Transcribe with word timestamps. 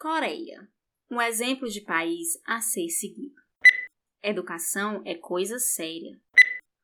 Coreia. 0.00 0.68
Um 1.10 1.20
exemplo 1.20 1.68
de 1.68 1.80
país 1.80 2.40
a 2.46 2.60
ser 2.60 2.88
seguido. 2.88 3.34
Educação 4.22 5.02
é 5.04 5.16
coisa 5.16 5.58
séria. 5.58 6.16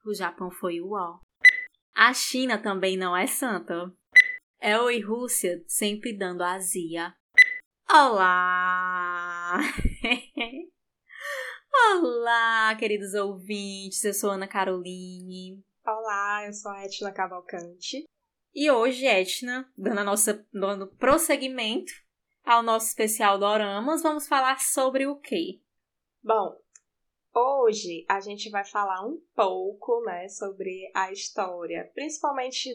O 0.04 0.12
Japão 0.12 0.50
foi 0.50 0.80
o 0.80 0.94
ó. 0.94 1.20
A 1.94 2.12
China 2.12 2.60
também 2.60 2.96
não 2.96 3.16
é 3.16 3.28
santa. 3.28 3.94
É 4.60 4.74
e 4.90 5.00
Rússia 5.00 5.62
sempre 5.68 6.18
dando 6.18 6.42
azia. 6.42 7.14
Olá! 7.88 9.60
Olá, 11.92 12.74
queridos 12.76 13.14
ouvintes. 13.14 14.02
Eu 14.02 14.12
sou 14.12 14.32
Ana 14.32 14.48
Caroline. 14.48 15.62
Olá, 15.86 16.46
eu 16.46 16.52
sou 16.52 16.72
a 16.72 16.84
Etna 16.84 17.12
Cavalcante. 17.12 18.02
E 18.52 18.68
hoje, 18.72 19.06
Etna, 19.06 19.72
dando, 19.78 19.98
a 20.00 20.04
nossa, 20.04 20.44
dando 20.52 20.88
prosseguimento 20.96 22.03
ao 22.44 22.62
nosso 22.62 22.88
especial 22.88 23.38
Doramas, 23.38 24.02
vamos 24.02 24.28
falar 24.28 24.60
sobre 24.60 25.06
o 25.06 25.16
quê? 25.16 25.60
Bom, 26.22 26.56
hoje 27.34 28.04
a 28.08 28.20
gente 28.20 28.50
vai 28.50 28.64
falar 28.64 29.06
um 29.06 29.18
pouco, 29.34 30.02
né, 30.04 30.28
sobre 30.28 30.90
a 30.94 31.10
história, 31.10 31.90
principalmente 31.94 32.68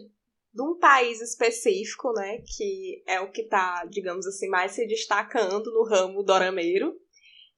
de 0.52 0.62
um 0.62 0.78
país 0.80 1.22
específico, 1.22 2.12
né, 2.14 2.42
que 2.58 3.04
é 3.06 3.22
o 3.22 3.32
que 3.32 3.42
está, 3.42 3.86
digamos 3.86 4.26
assim, 4.26 4.50
mais 4.50 4.72
se 4.72 4.88
destacando 4.88 5.72
no 5.72 5.84
ramo 5.84 6.24
dorameiro, 6.24 7.00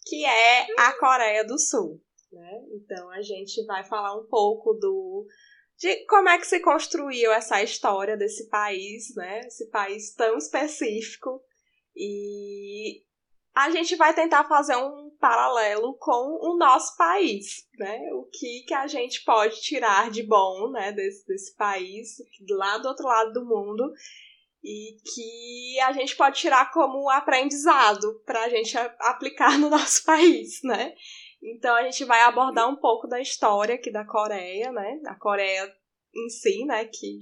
que 0.05 0.26
é 0.26 0.68
a 0.77 0.91
Coreia 0.99 1.46
do 1.46 1.57
Sul. 1.57 2.02
Né? 2.32 2.63
Então 2.76 3.09
a 3.12 3.21
gente 3.21 3.66
vai 3.66 3.84
falar 3.84 4.18
um 4.18 4.26
pouco 4.26 4.73
do 4.73 5.26
de 5.77 6.05
como 6.05 6.30
é 6.30 6.38
que 6.38 6.46
se 6.46 6.59
construiu 6.59 7.32
essa 7.32 7.63
história 7.63 8.16
desse 8.16 8.48
país, 8.49 9.16
né? 9.16 9.40
Esse 9.48 9.68
país 9.71 10.13
tão 10.13 10.38
específico. 10.38 11.43
E 11.95 13.04
a 13.54 13.70
gente 13.70 13.95
vai 13.95 14.13
tentar 14.13 14.45
fazer 14.45 14.76
um 14.77 15.12
paralelo 15.20 15.96
com 15.99 16.40
o 16.41 16.57
nosso 16.57 16.96
país, 16.98 17.68
né? 17.77 17.99
O 18.13 18.24
que, 18.24 18.63
que 18.68 18.74
a 18.74 18.88
gente 18.88 19.24
pode 19.24 19.62
tirar 19.62 20.10
de 20.10 20.24
bom, 20.24 20.71
né, 20.71 20.91
desse, 20.91 21.26
desse 21.27 21.55
país, 21.55 22.18
lá 22.49 22.77
do 22.77 22.88
outro 22.88 23.05
lado 23.05 23.34
do 23.34 23.46
mundo, 23.46 23.93
e 24.63 24.98
que 25.13 25.80
a 25.82 25.91
gente 25.91 26.15
pode 26.15 26.40
tirar 26.40 26.71
como 26.71 27.10
aprendizado 27.10 28.21
para 28.26 28.43
a 28.43 28.49
gente 28.49 28.77
aplicar 28.99 29.58
no 29.60 29.70
nosso 29.70 30.04
país, 30.05 30.62
né? 30.63 30.93
Então 31.41 31.76
a 31.76 31.84
gente 31.84 32.05
vai 32.05 32.21
abordar 32.21 32.70
um 32.70 32.76
pouco 32.76 33.08
da 33.08 33.20
história 33.20 33.76
aqui 33.76 33.91
da 33.91 34.05
Coreia, 34.05 34.71
né? 34.71 35.02
A 35.08 35.15
Coreia 35.15 35.74
em 36.15 36.30
si, 36.30 36.63
né? 36.65 36.85
Que, 36.85 37.20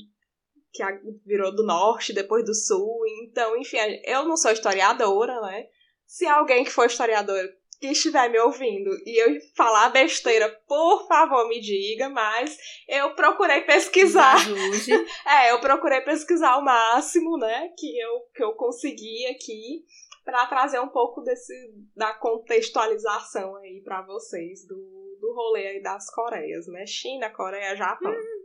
que 0.71 0.83
virou 1.25 1.53
do 1.53 1.65
norte, 1.65 2.13
depois 2.13 2.45
do 2.45 2.53
sul. 2.53 3.01
Então, 3.23 3.57
enfim, 3.57 3.77
eu 4.05 4.25
não 4.25 4.37
sou 4.37 4.51
historiadora, 4.51 5.39
né? 5.41 5.65
Se 6.05 6.25
alguém 6.25 6.63
que 6.63 6.71
for 6.71 6.85
historiador 6.85 7.49
que 7.79 7.87
estiver 7.87 8.29
me 8.29 8.37
ouvindo 8.39 8.91
e 9.05 9.23
eu 9.23 9.39
falar 9.55 9.89
besteira, 9.89 10.49
por 10.67 11.07
favor, 11.07 11.47
me 11.47 11.61
diga, 11.61 12.09
mas 12.09 12.57
eu 12.87 13.15
procurei 13.15 13.61
pesquisar. 13.61 14.35
é, 15.25 15.51
eu 15.51 15.61
procurei 15.61 16.01
pesquisar 16.01 16.57
o 16.57 16.65
máximo, 16.65 17.37
né, 17.37 17.69
que 17.77 17.97
eu, 17.97 18.19
que 18.35 18.43
eu 18.43 18.53
consegui 18.53 19.25
aqui 19.27 19.85
para 20.25 20.45
trazer 20.47 20.79
um 20.79 20.89
pouco 20.89 21.21
desse 21.21 21.53
da 21.95 22.13
contextualização 22.13 23.55
aí 23.55 23.81
para 23.83 24.01
vocês 24.01 24.67
do, 24.67 24.75
do 25.19 25.33
rolê 25.33 25.67
aí 25.67 25.81
das 25.81 26.13
Coreias, 26.13 26.67
né? 26.67 26.85
China, 26.85 27.29
Coreia, 27.29 27.75
Japão. 27.75 28.11
Hum. 28.11 28.38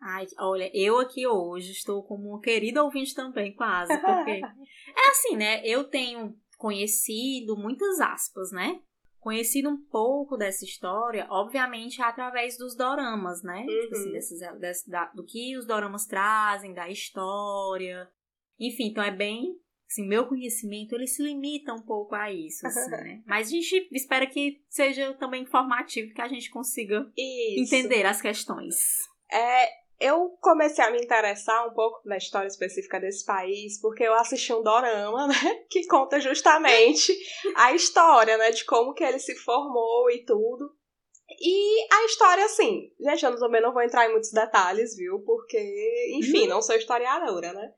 Ai, 0.00 0.26
olha, 0.38 0.70
eu 0.72 0.98
aqui 0.98 1.26
hoje 1.26 1.72
estou 1.72 2.02
como 2.04 2.30
uma 2.30 2.40
querida 2.40 2.82
ouvinte 2.82 3.14
também, 3.14 3.54
quase, 3.54 3.96
porque 3.98 4.30
é 4.96 5.08
assim, 5.10 5.36
né? 5.36 5.66
Eu 5.66 5.84
tenho 5.84 6.36
conhecido 6.56 7.56
muitas 7.56 8.00
aspas, 8.00 8.52
né? 8.52 8.80
Conhecido 9.18 9.68
um 9.68 9.84
pouco 9.90 10.36
dessa 10.36 10.64
história, 10.64 11.26
obviamente, 11.28 12.00
através 12.00 12.56
dos 12.56 12.76
doramas, 12.76 13.42
né? 13.42 13.60
Uhum. 13.60 13.80
Tipo 13.80 13.94
assim, 13.94 14.06
uhum. 14.06 14.12
desses, 14.12 14.60
desse, 14.60 14.90
da, 14.90 15.06
do 15.06 15.24
que 15.24 15.56
os 15.56 15.66
doramas 15.66 16.06
trazem, 16.06 16.72
da 16.72 16.88
história. 16.88 18.08
Enfim, 18.58 18.88
então 18.88 19.02
é 19.02 19.10
bem 19.10 19.56
assim, 19.90 20.06
meu 20.06 20.26
conhecimento 20.26 20.94
ele 20.94 21.06
se 21.06 21.22
limita 21.22 21.72
um 21.72 21.80
pouco 21.82 22.14
a 22.14 22.30
isso, 22.30 22.66
assim, 22.66 22.90
né? 22.90 23.22
Mas 23.26 23.48
a 23.48 23.50
gente 23.50 23.88
espera 23.90 24.26
que 24.26 24.62
seja 24.68 25.14
também 25.14 25.42
informativo, 25.42 26.12
que 26.12 26.20
a 26.20 26.28
gente 26.28 26.50
consiga 26.50 27.10
isso. 27.16 27.74
entender 27.74 28.04
as 28.04 28.20
questões. 28.20 28.76
É, 29.32 29.68
eu 30.00 30.30
comecei 30.40 30.84
a 30.84 30.90
me 30.90 30.98
interessar 30.98 31.66
um 31.66 31.74
pouco 31.74 32.00
na 32.04 32.16
história 32.16 32.46
específica 32.46 33.00
desse 33.00 33.24
país 33.24 33.80
porque 33.80 34.04
eu 34.04 34.14
assisti 34.14 34.52
um 34.52 34.62
dorama, 34.62 35.26
né, 35.28 35.64
que 35.68 35.86
conta 35.86 36.20
justamente 36.20 37.12
a 37.56 37.72
história, 37.72 38.36
né, 38.38 38.50
de 38.50 38.64
como 38.64 38.94
que 38.94 39.04
ele 39.04 39.18
se 39.18 39.34
formou 39.36 40.10
e 40.10 40.24
tudo. 40.24 40.72
E 41.40 41.86
a 41.92 42.04
história, 42.06 42.44
assim, 42.44 42.90
gente, 42.98 43.24
eu 43.24 43.38
também 43.38 43.60
não 43.60 43.72
vou 43.72 43.82
entrar 43.82 44.06
em 44.06 44.12
muitos 44.12 44.32
detalhes, 44.32 44.96
viu? 44.96 45.22
Porque, 45.26 45.58
enfim, 46.14 46.44
uhum. 46.44 46.48
não 46.48 46.62
sou 46.62 46.74
historiadora, 46.74 47.52
né? 47.52 47.70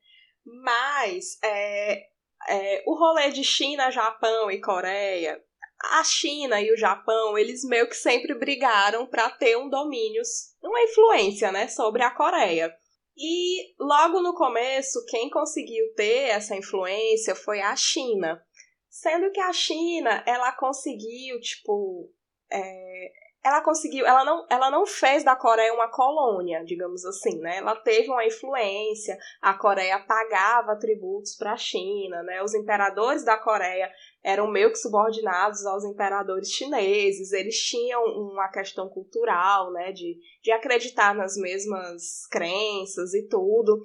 Mas 0.45 1.37
é, 1.43 2.01
é, 2.49 2.83
o 2.87 2.95
rolê 2.95 3.31
de 3.31 3.43
China, 3.43 3.91
Japão 3.91 4.51
e 4.51 4.61
Coreia, 4.61 5.43
a 5.83 6.05
China 6.05 6.61
e 6.61 6.73
o 6.73 6.77
Japão, 6.77 7.39
eles 7.39 7.65
meio 7.65 7.89
que 7.89 7.97
sempre 7.97 8.35
brigaram 8.35 9.07
para 9.07 9.31
ter 9.31 9.57
um 9.57 9.69
domínio, 9.69 10.23
uma 10.63 10.83
influência, 10.83 11.51
né, 11.51 11.69
sobre 11.69 12.03
a 12.03 12.11
Coreia. 12.11 12.75
E 13.17 13.75
logo 13.79 14.21
no 14.21 14.35
começo, 14.35 15.05
quem 15.07 15.29
conseguiu 15.29 15.93
ter 15.95 16.29
essa 16.31 16.57
influência 16.57 17.35
foi 17.35 17.61
a 17.61 17.75
China. 17.77 18.43
Sendo 18.89 19.31
que 19.31 19.41
a 19.41 19.53
China, 19.53 20.23
ela 20.27 20.53
conseguiu, 20.53 21.41
tipo, 21.41 22.11
é, 22.51 23.13
ela 23.43 23.63
conseguiu, 23.63 24.07
ela 24.07 24.25
não, 24.25 24.47
ela 24.51 24.71
não 24.71 24.87
fez 24.87 25.25
da 25.25 25.35
Coreia 25.35 25.73
uma 25.73 25.91
colônia, 25.91 26.63
digamos 26.65 27.05
assim, 27.05 27.39
né? 27.39 27.57
Ela 27.57 27.75
teve 27.77 28.11
uma 28.11 28.25
influência, 28.25 29.17
a 29.41 29.55
Coreia 29.55 29.99
pagava 30.01 30.79
tributos 30.79 31.37
para 31.37 31.53
a 31.53 31.57
China, 31.57 32.23
né? 32.23 32.43
Os 32.43 32.55
imperadores 32.55 33.25
da 33.25 33.39
Coreia 33.39 33.91
eram 34.23 34.51
meio 34.51 34.71
que 34.71 34.79
subordinados 34.79 35.65
aos 35.65 35.85
imperadores 35.85 36.51
chineses, 36.51 37.33
eles 37.33 37.57
tinham 37.57 38.05
uma 38.05 38.49
questão 38.49 38.89
cultural, 38.89 39.73
né, 39.73 39.93
de, 39.93 40.19
de 40.43 40.53
acreditar 40.53 41.15
nas 41.15 41.37
mesmas 41.37 42.27
crenças 42.31 43.15
e 43.15 43.27
tudo. 43.29 43.81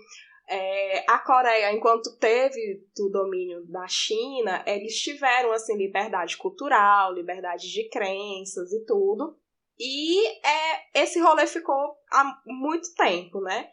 É, 0.47 1.09
a 1.09 1.17
Coreia, 1.19 1.73
enquanto 1.73 2.15
teve 2.17 2.83
o 2.99 3.09
domínio 3.09 3.65
da 3.65 3.87
China, 3.87 4.63
eles 4.67 4.99
tiveram 4.99 5.51
assim 5.51 5.75
liberdade 5.75 6.37
cultural, 6.37 7.13
liberdade 7.13 7.71
de 7.71 7.89
crenças 7.89 8.71
e 8.71 8.85
tudo. 8.85 9.37
E 9.79 10.27
é, 10.45 11.01
esse 11.01 11.19
rolê 11.19 11.47
ficou 11.47 11.97
há 12.11 12.39
muito 12.45 12.93
tempo, 12.95 13.41
né? 13.41 13.69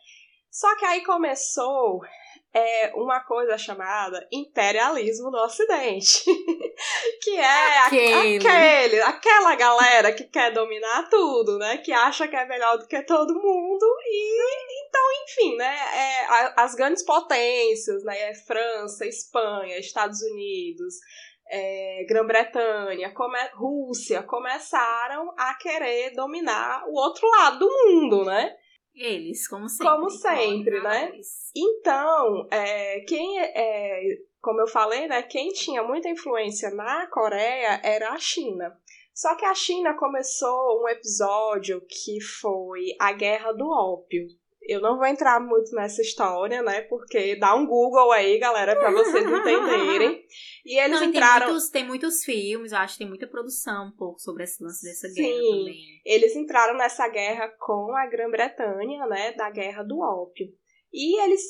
Só 0.50 0.74
que 0.76 0.84
aí 0.84 1.04
começou 1.04 2.00
é, 2.54 2.92
uma 2.94 3.20
coisa 3.20 3.56
chamada 3.56 4.26
imperialismo 4.30 5.30
no 5.30 5.38
Ocidente. 5.38 6.22
que 7.22 7.36
é 7.36 7.78
aquele. 7.86 8.46
aquele, 8.46 9.00
aquela 9.00 9.54
galera 9.54 10.12
que 10.12 10.24
quer 10.24 10.52
dominar 10.52 11.08
tudo, 11.08 11.58
né? 11.58 11.78
Que 11.78 11.92
acha 11.92 12.28
que 12.28 12.36
é 12.36 12.46
melhor 12.46 12.76
do 12.78 12.86
que 12.86 13.02
todo 13.02 13.34
mundo. 13.34 13.86
E 14.06 14.86
então, 14.86 15.02
enfim, 15.24 15.56
né? 15.56 15.74
É, 15.94 16.52
as 16.56 16.74
grandes 16.74 17.02
potências, 17.04 18.04
né? 18.04 18.30
É 18.30 18.34
França, 18.34 19.06
Espanha, 19.06 19.78
Estados 19.78 20.20
Unidos, 20.20 20.96
é, 21.48 22.04
Grã-Bretanha, 22.06 23.12
come, 23.14 23.38
Rússia 23.54 24.22
começaram 24.22 25.32
a 25.38 25.54
querer 25.54 26.10
dominar 26.14 26.84
o 26.86 26.94
outro 26.94 27.28
lado 27.30 27.60
do 27.60 27.70
mundo, 27.70 28.24
né? 28.24 28.54
Eles, 28.94 29.48
como 29.48 29.68
sempre. 29.68 29.86
Como 29.86 30.10
sempre, 30.10 30.80
né? 30.82 31.12
Então, 31.56 32.46
é, 32.50 33.00
quem 33.00 33.40
é, 33.40 34.18
como 34.42 34.60
eu 34.60 34.66
falei, 34.66 35.06
né, 35.06 35.22
quem 35.22 35.50
tinha 35.50 35.82
muita 35.82 36.08
influência 36.08 36.70
na 36.70 37.06
Coreia 37.06 37.80
era 37.84 38.10
a 38.10 38.18
China. 38.18 38.76
Só 39.14 39.34
que 39.36 39.44
a 39.44 39.54
China 39.54 39.94
começou 39.94 40.82
um 40.82 40.88
episódio 40.88 41.80
que 41.82 42.20
foi 42.20 42.88
a 42.98 43.12
Guerra 43.12 43.52
do 43.52 43.68
Ópio. 43.68 44.26
Eu 44.66 44.80
não 44.80 44.96
vou 44.96 45.06
entrar 45.06 45.40
muito 45.40 45.74
nessa 45.74 46.02
história, 46.02 46.62
né? 46.62 46.82
Porque 46.82 47.36
dá 47.36 47.54
um 47.54 47.66
Google 47.66 48.12
aí, 48.12 48.38
galera, 48.38 48.76
para 48.76 48.90
vocês 48.90 49.24
entenderem. 49.26 50.24
E 50.64 50.78
eles 50.78 51.00
não, 51.00 51.08
entraram. 51.08 51.38
Tem 51.38 51.48
muitos, 51.48 51.70
tem 51.70 51.86
muitos 51.86 52.24
filmes, 52.24 52.72
eu 52.72 52.78
acho 52.78 52.94
que 52.94 52.98
tem 53.00 53.08
muita 53.08 53.26
produção 53.26 53.88
um 53.88 53.96
pouco 53.96 54.20
sobre 54.20 54.44
esse 54.44 54.62
lance 54.62 54.84
dessa 54.84 55.08
Sim, 55.08 55.14
guerra 55.14 55.40
também. 55.40 56.00
Eles 56.04 56.36
entraram 56.36 56.76
nessa 56.76 57.08
guerra 57.08 57.48
com 57.58 57.94
a 57.96 58.06
Grã-Bretanha, 58.06 59.06
né? 59.06 59.32
Da 59.32 59.50
Guerra 59.50 59.82
do 59.82 59.98
Ópio. 59.98 60.46
E 60.92 61.20
eles 61.20 61.42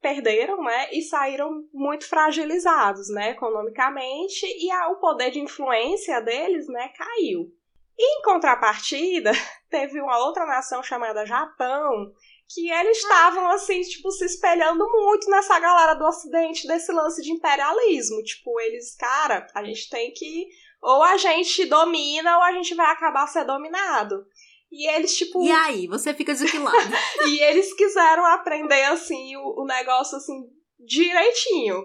perderam, 0.00 0.62
né, 0.62 0.92
e 0.92 1.02
saíram 1.02 1.64
muito 1.72 2.08
fragilizados, 2.08 3.08
né, 3.08 3.30
economicamente, 3.30 4.46
e 4.46 4.70
a, 4.70 4.88
o 4.90 4.96
poder 5.00 5.30
de 5.30 5.40
influência 5.40 6.20
deles, 6.20 6.68
né, 6.68 6.88
caiu. 6.96 7.52
E, 7.98 8.18
em 8.18 8.22
contrapartida, 8.22 9.32
teve 9.68 10.00
uma 10.00 10.18
outra 10.24 10.46
nação 10.46 10.82
chamada 10.82 11.26
Japão, 11.26 12.12
que 12.48 12.70
eles 12.70 12.96
estavam, 12.98 13.50
assim, 13.50 13.80
tipo, 13.82 14.10
se 14.10 14.24
espelhando 14.24 14.90
muito 14.90 15.30
nessa 15.30 15.58
galera 15.60 15.94
do 15.94 16.06
Ocidente, 16.06 16.66
desse 16.66 16.90
lance 16.90 17.20
de 17.22 17.30
imperialismo. 17.30 18.22
Tipo, 18.22 18.58
eles, 18.60 18.96
cara, 18.96 19.46
a 19.54 19.62
gente 19.62 19.88
tem 19.90 20.12
que. 20.12 20.48
Ou 20.80 21.02
a 21.02 21.16
gente 21.16 21.66
domina 21.66 22.36
ou 22.36 22.42
a 22.42 22.52
gente 22.52 22.74
vai 22.74 22.86
acabar 22.86 23.26
sendo 23.26 23.48
dominado. 23.48 24.24
E 24.72 24.88
eles, 24.88 25.14
tipo. 25.16 25.42
E 25.42 25.50
aí, 25.50 25.86
você 25.86 26.14
fica 26.14 26.34
de 26.34 26.50
que 26.50 26.58
lado? 26.58 26.76
e 27.28 27.40
eles 27.42 27.74
quiseram 27.74 28.24
aprender, 28.24 28.84
assim, 28.84 29.36
o, 29.36 29.62
o 29.62 29.66
negócio, 29.66 30.16
assim, 30.16 30.48
direitinho. 30.78 31.84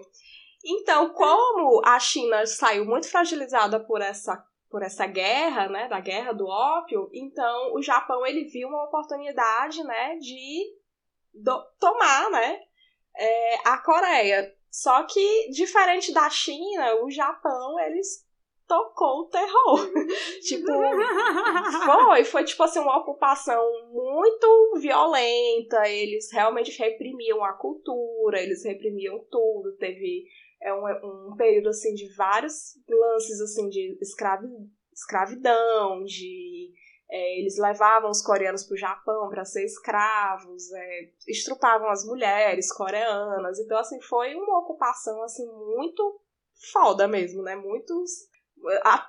Então, 0.64 1.10
como 1.10 1.82
a 1.84 1.98
China 2.00 2.46
saiu 2.46 2.86
muito 2.86 3.08
fragilizada 3.10 3.78
por 3.80 4.00
essa 4.00 4.42
por 4.74 4.82
essa 4.82 5.06
guerra, 5.06 5.68
né, 5.68 5.86
da 5.86 6.00
guerra 6.00 6.32
do 6.32 6.48
ópio, 6.48 7.08
então 7.12 7.74
o 7.74 7.80
Japão 7.80 8.26
ele 8.26 8.46
viu 8.46 8.66
uma 8.66 8.86
oportunidade, 8.86 9.84
né, 9.84 10.16
de 10.16 10.64
do, 11.32 11.62
tomar, 11.78 12.28
né, 12.28 12.60
é, 13.16 13.68
a 13.68 13.78
Coreia. 13.78 14.52
Só 14.68 15.04
que 15.04 15.48
diferente 15.50 16.12
da 16.12 16.28
China, 16.28 17.04
o 17.04 17.08
Japão 17.08 17.78
eles 17.78 18.26
tocou 18.66 19.20
o 19.20 19.28
terror. 19.28 19.92
tipo, 20.42 20.66
foi, 21.84 22.24
foi 22.24 22.42
tipo 22.42 22.64
assim 22.64 22.80
uma 22.80 22.98
ocupação 22.98 23.62
muito 23.92 24.80
violenta, 24.80 25.88
eles 25.88 26.32
realmente 26.32 26.76
reprimiam 26.76 27.44
a 27.44 27.52
cultura, 27.52 28.42
eles 28.42 28.64
reprimiam 28.64 29.24
tudo, 29.30 29.76
teve 29.78 30.26
é 30.64 30.72
um, 30.72 31.30
um 31.30 31.36
período 31.36 31.68
assim 31.68 31.94
de 31.94 32.12
vários 32.14 32.76
lances 32.88 33.40
assim 33.40 33.68
de 33.68 33.98
escravi, 34.00 34.48
escravidão, 34.92 36.02
de 36.04 36.72
é, 37.10 37.38
eles 37.38 37.58
levavam 37.58 38.10
os 38.10 38.22
coreanos 38.22 38.64
para 38.64 38.74
o 38.74 38.78
Japão 38.78 39.28
para 39.28 39.44
ser 39.44 39.64
escravos, 39.64 40.72
é, 40.72 41.10
estrupavam 41.28 41.88
as 41.90 42.04
mulheres 42.04 42.72
coreanas, 42.72 43.58
então 43.58 43.78
assim 43.78 44.00
foi 44.00 44.34
uma 44.34 44.58
ocupação 44.58 45.22
assim 45.22 45.46
muito 45.46 46.20
foda 46.72 47.06
mesmo, 47.06 47.42
né? 47.42 47.54
Muitos 47.54 48.28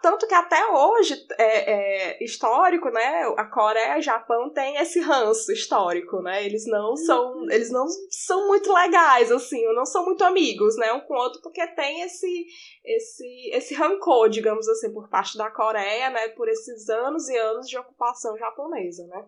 tanto 0.01 0.27
que 0.27 0.33
até 0.33 0.65
hoje, 0.67 1.15
é, 1.37 1.71
é, 1.71 2.23
histórico, 2.23 2.89
né? 2.89 3.23
A 3.37 3.45
Coreia 3.45 3.95
e 3.95 3.99
o 3.99 4.03
Japão 4.03 4.49
tem 4.51 4.77
esse 4.77 4.99
ranço 4.99 5.51
histórico, 5.51 6.21
né? 6.21 6.45
Eles 6.45 6.65
não 6.65 6.95
são, 6.95 7.37
uhum. 7.37 7.51
eles 7.51 7.71
não 7.71 7.85
são 8.09 8.47
muito 8.47 8.71
legais, 8.73 9.31
assim, 9.31 9.63
não 9.73 9.85
são 9.85 10.05
muito 10.05 10.23
amigos, 10.23 10.75
né? 10.77 10.91
Um 10.93 11.01
com 11.01 11.13
o 11.13 11.17
outro, 11.17 11.41
porque 11.41 11.65
tem 11.67 12.01
esse, 12.01 12.45
esse, 12.83 13.49
esse 13.53 13.73
rancor, 13.73 14.29
digamos 14.29 14.67
assim, 14.67 14.91
por 14.93 15.09
parte 15.09 15.37
da 15.37 15.49
Coreia, 15.49 16.09
né? 16.09 16.29
Por 16.29 16.49
esses 16.49 16.89
anos 16.89 17.29
e 17.29 17.37
anos 17.37 17.67
de 17.67 17.77
ocupação 17.77 18.37
japonesa, 18.37 19.05
né? 19.07 19.25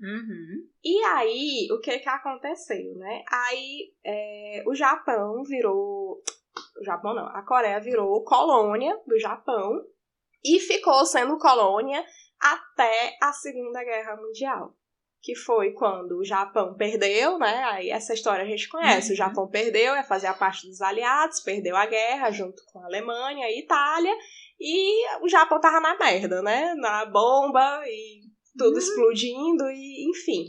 Uhum. 0.00 0.68
E 0.84 1.02
aí, 1.04 1.68
o 1.72 1.80
que 1.80 1.98
que 1.98 2.08
aconteceu, 2.08 2.94
né? 2.96 3.24
Aí, 3.30 3.92
é, 4.04 4.62
o 4.66 4.74
Japão 4.74 5.42
virou 5.44 6.22
o 6.80 6.84
Japão 6.84 7.14
não, 7.14 7.26
a 7.26 7.42
Coreia 7.42 7.80
virou 7.80 8.22
colônia 8.24 8.98
do 9.06 9.18
Japão 9.18 9.84
e 10.44 10.58
ficou 10.60 11.04
sendo 11.06 11.38
colônia 11.38 12.04
até 12.40 13.16
a 13.22 13.32
Segunda 13.32 13.82
Guerra 13.82 14.16
Mundial. 14.16 14.74
Que 15.22 15.34
foi 15.34 15.72
quando 15.72 16.18
o 16.18 16.24
Japão 16.24 16.74
perdeu, 16.74 17.38
né? 17.38 17.64
Aí 17.64 17.88
essa 17.88 18.12
história 18.12 18.44
a 18.44 18.46
gente 18.46 18.68
conhece. 18.68 19.08
Uhum. 19.08 19.14
O 19.14 19.16
Japão 19.16 19.48
perdeu, 19.48 19.94
ia 19.94 20.04
fazer 20.04 20.26
a 20.26 20.34
parte 20.34 20.66
dos 20.66 20.82
aliados, 20.82 21.40
perdeu 21.40 21.74
a 21.76 21.86
guerra 21.86 22.30
junto 22.30 22.62
com 22.70 22.80
a 22.80 22.84
Alemanha 22.84 23.48
e 23.48 23.60
Itália. 23.60 24.14
E 24.60 25.22
o 25.22 25.28
Japão 25.28 25.58
tava 25.58 25.80
na 25.80 25.96
merda, 25.96 26.42
né? 26.42 26.74
Na 26.74 27.06
bomba 27.06 27.82
e 27.86 28.20
tudo 28.58 28.72
uhum. 28.72 28.78
explodindo, 28.78 29.64
e 29.70 30.10
enfim. 30.10 30.46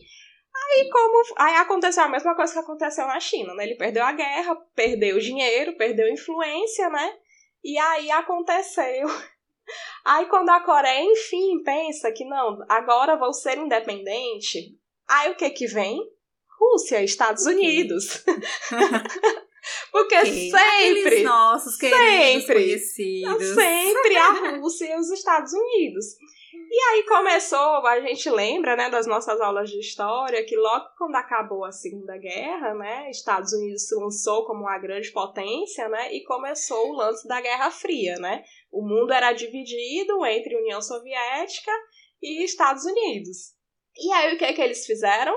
Aí 0.55 0.89
como 0.89 1.23
aí 1.37 1.55
aconteceu 1.55 2.03
a 2.03 2.07
mesma 2.09 2.35
coisa 2.35 2.53
que 2.53 2.59
aconteceu 2.59 3.05
na 3.05 3.19
China, 3.19 3.53
né? 3.53 3.65
Ele 3.65 3.75
perdeu 3.75 4.03
a 4.03 4.11
guerra, 4.11 4.55
perdeu 4.73 5.19
dinheiro, 5.19 5.75
perdeu 5.77 6.07
influência, 6.07 6.89
né? 6.89 7.13
E 7.63 7.77
aí 7.77 8.09
aconteceu. 8.11 9.07
Aí 10.05 10.27
quando 10.27 10.49
a 10.49 10.59
Coreia, 10.59 11.03
enfim, 11.03 11.63
pensa 11.63 12.11
que 12.11 12.23
não, 12.23 12.63
agora 12.69 13.17
vou 13.17 13.33
ser 13.33 13.57
independente, 13.57 14.77
aí 15.09 15.31
o 15.31 15.35
que 15.35 15.49
que 15.49 15.65
vem? 15.65 15.99
Rússia, 16.59 17.03
Estados 17.03 17.47
Unidos. 17.47 18.23
Porque 19.91 20.17
okay. 20.17 20.51
sempre. 20.51 21.07
Aqueles 21.07 21.23
nossos 21.23 21.75
queridos 21.77 21.99
sempre, 21.99 22.53
conhecidos. 22.53 23.47
Sempre 23.55 24.17
a 24.17 24.57
Rússia 24.57 24.93
e 24.93 24.99
os 24.99 25.11
Estados 25.11 25.53
Unidos. 25.53 26.05
E 26.69 26.79
aí 26.91 27.03
começou, 27.03 27.85
a 27.85 27.99
gente 28.01 28.29
lembra, 28.29 28.75
né, 28.75 28.89
das 28.89 29.05
nossas 29.05 29.39
aulas 29.39 29.69
de 29.69 29.79
história, 29.79 30.43
que 30.45 30.55
logo 30.55 30.85
quando 30.97 31.15
acabou 31.15 31.63
a 31.63 31.71
Segunda 31.71 32.17
Guerra, 32.17 32.73
né, 32.73 33.09
Estados 33.09 33.53
Unidos 33.53 33.87
se 33.87 33.95
lançou 33.95 34.45
como 34.45 34.61
uma 34.61 34.77
grande 34.79 35.11
potência, 35.11 35.87
né, 35.87 36.13
e 36.13 36.23
começou 36.23 36.89
o 36.89 36.95
lance 36.95 37.27
da 37.27 37.39
Guerra 37.39 37.69
Fria, 37.71 38.15
né? 38.15 38.43
O 38.71 38.81
mundo 38.81 39.13
era 39.13 39.31
dividido 39.31 40.25
entre 40.25 40.57
União 40.57 40.81
Soviética 40.81 41.71
e 42.21 42.43
Estados 42.43 42.83
Unidos. 42.85 43.53
E 43.97 44.11
aí 44.11 44.35
o 44.35 44.37
que 44.37 44.53
que 44.53 44.61
eles 44.61 44.85
fizeram? 44.85 45.33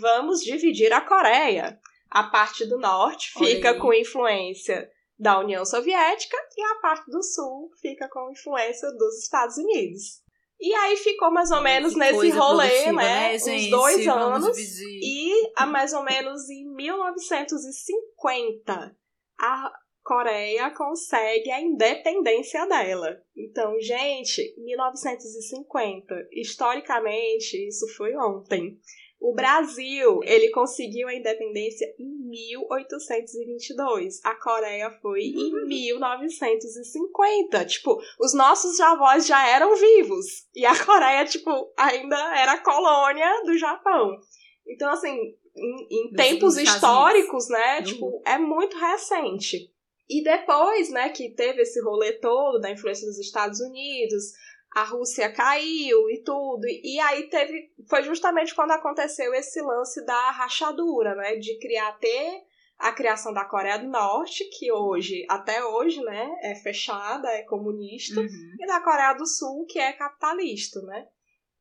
Vamos 0.00 0.42
dividir 0.44 0.92
a 0.92 1.00
Coreia. 1.00 1.80
A 2.10 2.24
parte 2.24 2.64
do 2.64 2.78
norte 2.78 3.32
fica 3.32 3.74
com 3.78 3.94
influência 3.94 4.88
da 5.18 5.38
União 5.38 5.64
Soviética 5.64 6.36
e 6.56 6.62
a 6.62 6.74
parte 6.76 7.10
do 7.10 7.22
sul 7.22 7.70
fica 7.80 8.08
com 8.08 8.30
influência 8.30 8.90
dos 8.92 9.18
Estados 9.22 9.56
Unidos. 9.56 10.22
E 10.60 10.74
aí 10.74 10.96
ficou 10.96 11.30
mais 11.30 11.50
ou 11.50 11.62
menos 11.62 11.94
que 11.94 11.98
nesse 11.98 12.28
rolê, 12.30 12.92
né? 12.92 12.92
né 12.92 13.34
uns 13.36 13.70
dois 13.70 14.06
anos. 14.06 14.58
E 14.80 15.50
a 15.56 15.64
mais 15.64 15.94
ou 15.94 16.04
menos 16.04 16.50
em 16.50 16.66
1950, 16.74 18.94
a 19.38 19.72
Coreia 20.02 20.70
consegue 20.70 21.50
a 21.50 21.60
independência 21.60 22.66
dela. 22.66 23.20
Então, 23.36 23.78
gente, 23.80 24.54
1950, 24.58 26.28
historicamente, 26.32 27.68
isso 27.68 27.86
foi 27.96 28.16
ontem. 28.16 28.78
O 29.20 29.34
Brasil, 29.34 30.20
ele 30.24 30.50
conseguiu 30.50 31.06
a 31.06 31.14
independência 31.14 31.86
em 31.98 32.08
1822. 32.30 34.24
A 34.24 34.34
Coreia 34.34 34.90
foi 35.02 35.24
em 35.24 35.66
1950. 35.66 37.58
Uhum. 37.58 37.66
Tipo, 37.66 38.00
os 38.18 38.32
nossos 38.32 38.80
avós 38.80 39.26
já 39.26 39.46
eram 39.46 39.76
vivos. 39.76 40.48
E 40.54 40.64
a 40.64 40.72
Coreia, 40.84 41.26
tipo, 41.26 41.70
ainda 41.76 42.16
era 42.38 42.62
colônia 42.62 43.42
do 43.44 43.58
Japão. 43.58 44.18
Então, 44.66 44.90
assim, 44.90 45.36
em, 45.54 45.86
em 45.90 46.12
tempos 46.12 46.56
históricos, 46.56 47.46
né? 47.50 47.78
Uhum. 47.78 47.84
Tipo, 47.84 48.22
é 48.24 48.38
muito 48.38 48.78
recente. 48.78 49.70
E 50.08 50.22
depois, 50.24 50.90
né, 50.90 51.10
que 51.10 51.28
teve 51.34 51.60
esse 51.62 51.80
rolê 51.82 52.14
todo 52.14 52.58
da 52.58 52.70
influência 52.70 53.06
dos 53.06 53.18
Estados 53.18 53.60
Unidos, 53.60 54.32
a 54.72 54.84
Rússia 54.84 55.32
caiu 55.32 56.08
e 56.10 56.22
tudo. 56.22 56.66
E 56.66 56.98
aí 57.00 57.28
teve. 57.28 57.72
Foi 57.88 58.02
justamente 58.02 58.54
quando 58.54 58.70
aconteceu 58.70 59.34
esse 59.34 59.60
lance 59.60 60.04
da 60.04 60.30
rachadura, 60.30 61.14
né? 61.14 61.36
De 61.36 61.58
criar 61.58 61.92
ter 61.98 62.42
a 62.78 62.92
criação 62.92 63.32
da 63.32 63.44
Coreia 63.44 63.78
do 63.78 63.88
Norte, 63.88 64.42
que 64.58 64.72
hoje, 64.72 65.26
até 65.28 65.62
hoje, 65.62 66.00
né, 66.00 66.34
é 66.42 66.54
fechada, 66.54 67.28
é 67.28 67.42
comunista, 67.42 68.18
uhum. 68.18 68.56
e 68.58 68.66
da 68.66 68.80
Coreia 68.80 69.12
do 69.12 69.26
Sul, 69.26 69.66
que 69.66 69.78
é 69.78 69.92
capitalista, 69.92 70.80
né? 70.80 71.06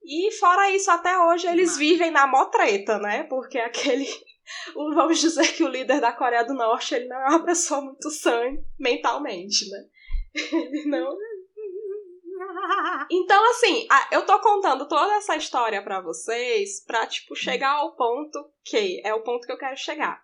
E 0.02 0.32
fora 0.32 0.72
isso, 0.72 0.90
até 0.90 1.20
hoje 1.20 1.46
eles 1.46 1.76
vivem 1.76 2.10
na 2.10 2.26
motreta, 2.26 2.98
né? 3.00 3.24
Porque 3.24 3.58
aquele. 3.58 4.08
Vamos 4.74 5.20
dizer 5.20 5.54
que 5.54 5.64
o 5.64 5.68
líder 5.68 6.00
da 6.00 6.14
Coreia 6.14 6.44
do 6.44 6.54
Norte 6.54 6.96
ele 6.96 7.08
não 7.08 7.18
é 7.18 7.30
uma 7.30 7.46
pessoa 7.46 7.82
muito 7.82 8.10
sã 8.10 8.42
mentalmente, 8.80 9.70
né? 9.70 9.86
Ele 10.52 10.86
não 10.86 11.16
então, 13.12 13.50
assim, 13.52 13.88
eu 14.12 14.26
tô 14.26 14.40
contando 14.40 14.88
toda 14.88 15.16
essa 15.16 15.36
história 15.36 15.82
para 15.84 16.02
vocês 16.02 16.84
pra, 16.86 17.06
tipo, 17.08 17.36
chegar 17.36 17.72
ao 17.72 17.96
ponto 17.96 18.40
que 18.64 19.02
é 19.04 19.14
o 19.14 19.24
ponto 19.24 19.46
que 19.46 19.52
eu 19.52 19.58
quero 19.58 19.78
chegar. 19.78 20.24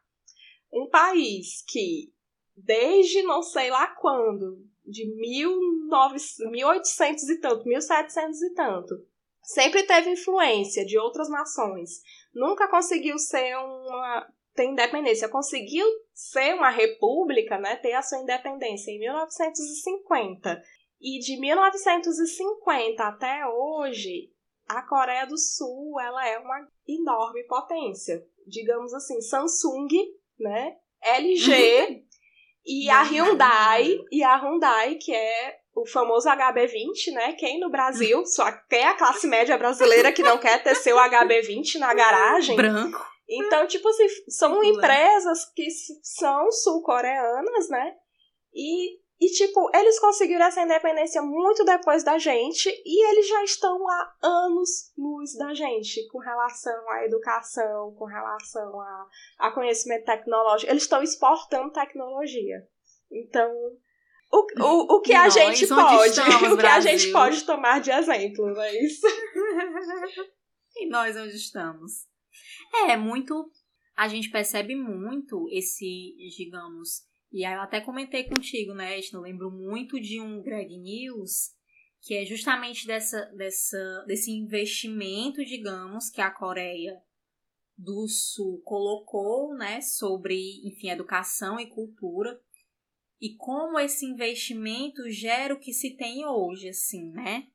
Um 0.71 0.89
país 0.89 1.63
que, 1.67 2.13
desde 2.55 3.23
não 3.23 3.41
sei 3.41 3.69
lá 3.69 3.87
quando, 3.87 4.57
de 4.85 5.05
19, 5.05 6.17
1800 6.51 7.29
e 7.29 7.39
tanto, 7.39 7.67
1700 7.67 8.41
e 8.41 8.53
tanto, 8.53 8.95
sempre 9.41 9.83
teve 9.83 10.11
influência 10.11 10.85
de 10.85 10.97
outras 10.97 11.29
nações. 11.29 12.01
Nunca 12.33 12.67
conseguiu 12.67 13.17
ser 13.17 13.55
uma 13.55 14.27
ter 14.53 14.65
independência, 14.65 15.27
conseguiu 15.27 15.85
ser 16.13 16.55
uma 16.55 16.69
república, 16.69 17.57
né, 17.59 17.75
ter 17.75 17.91
a 17.91 18.01
sua 18.01 18.19
independência 18.19 18.89
em 18.89 18.99
1950 18.99 20.61
e 20.99 21.19
de 21.19 21.39
1950 21.39 23.03
até 23.03 23.45
hoje, 23.47 24.31
a 24.67 24.81
Coreia 24.81 25.25
do 25.25 25.37
Sul 25.37 25.99
ela 25.99 26.27
é 26.27 26.39
uma 26.39 26.67
enorme 26.87 27.43
potência. 27.43 28.25
Digamos 28.47 28.93
assim, 28.93 29.21
Samsung, 29.21 29.87
né? 30.39 30.75
LG 31.01 32.03
e 32.65 32.89
a 32.89 33.03
Hyundai, 33.03 33.99
e 34.11 34.23
a 34.23 34.35
Hyundai, 34.35 34.95
que 34.95 35.13
é 35.13 35.59
o 35.75 35.85
famoso 35.85 36.29
HB20, 36.29 37.13
né? 37.13 37.33
Quem 37.33 37.59
no 37.59 37.69
Brasil, 37.69 38.25
só 38.27 38.51
quer 38.69 38.87
a 38.87 38.93
classe 38.95 39.27
média 39.27 39.57
brasileira 39.57 40.11
que 40.11 40.23
não 40.23 40.37
quer 40.37 40.63
ter 40.63 40.75
seu 40.75 40.97
HB20 40.97 41.79
na 41.79 41.93
garagem. 41.93 42.55
Branco. 42.55 43.05
Então, 43.27 43.65
tipo 43.67 43.87
assim, 43.89 44.05
são 44.29 44.63
empresas 44.63 45.45
que 45.55 45.67
são 46.03 46.51
sul-coreanas, 46.51 47.69
né? 47.69 47.95
E, 48.53 48.99
e, 49.19 49.27
tipo, 49.27 49.69
eles 49.73 49.97
conseguiram 49.99 50.45
essa 50.45 50.61
independência 50.61 51.21
muito 51.21 51.63
depois 51.63 52.03
da 52.03 52.17
gente 52.17 52.69
e 52.85 53.09
eles 53.09 53.27
já 53.27 53.43
estão 53.43 53.87
há 53.87 54.13
anos 54.21 54.91
luz 54.97 55.37
da 55.37 55.53
gente 55.53 56.05
com 56.09 56.19
relação 56.19 56.89
à 56.89 57.05
educação, 57.05 57.95
com 57.97 58.05
relação 58.05 58.79
a, 58.81 59.07
a 59.39 59.51
conhecimento 59.51 60.05
tecnológico. 60.05 60.69
Eles 60.69 60.83
estão 60.83 61.01
exportando 61.01 61.71
tecnologia. 61.71 62.67
Então, 63.09 63.49
o, 64.33 64.45
o, 64.61 64.97
o 64.97 65.01
que 65.01 65.13
a 65.13 65.29
gente 65.29 65.65
pode, 65.65 66.09
estamos, 66.11 66.51
o 66.51 66.57
que 66.57 66.65
a 66.65 66.79
gente 66.81 67.11
pode 67.13 67.43
tomar 67.45 67.79
de 67.79 67.91
exemplo, 67.91 68.53
não 68.53 68.61
é 68.61 68.83
isso? 68.83 69.07
e 70.75 70.89
nós 70.89 71.15
onde 71.15 71.35
estamos? 71.35 72.05
É, 72.85 72.97
muito. 72.97 73.49
A 73.95 74.09
gente 74.09 74.29
percebe 74.29 74.75
muito 74.75 75.47
esse, 75.49 76.15
digamos. 76.35 77.05
E 77.35 77.43
aí 77.43 77.53
eu 77.53 77.59
até 77.59 77.81
comentei 77.81 78.23
contigo, 78.23 78.73
né? 78.73 78.97
Eu 79.11 79.19
lembro 79.19 79.51
muito 79.51 79.99
de 79.99 80.21
um 80.21 80.41
Greg 80.41 80.77
News, 80.77 81.51
que 82.01 82.13
é 82.13 82.23
justamente 82.23 82.87
dessa, 82.87 83.25
dessa, 83.35 84.05
desse 84.07 84.31
investimento, 84.31 85.43
digamos, 85.43 86.09
que 86.09 86.21
a 86.21 86.31
Coreia 86.31 86.97
do 87.77 88.07
Sul 88.07 88.61
colocou, 88.63 89.53
né, 89.53 89.81
sobre, 89.81 90.65
enfim, 90.65 90.89
educação 90.89 91.59
e 91.59 91.67
cultura 91.67 92.39
e 93.19 93.35
como 93.35 93.77
esse 93.77 94.05
investimento 94.05 95.09
gera 95.09 95.53
o 95.53 95.59
que 95.59 95.73
se 95.73 95.97
tem 95.97 96.25
hoje, 96.25 96.69
assim, 96.69 97.11
né? 97.11 97.47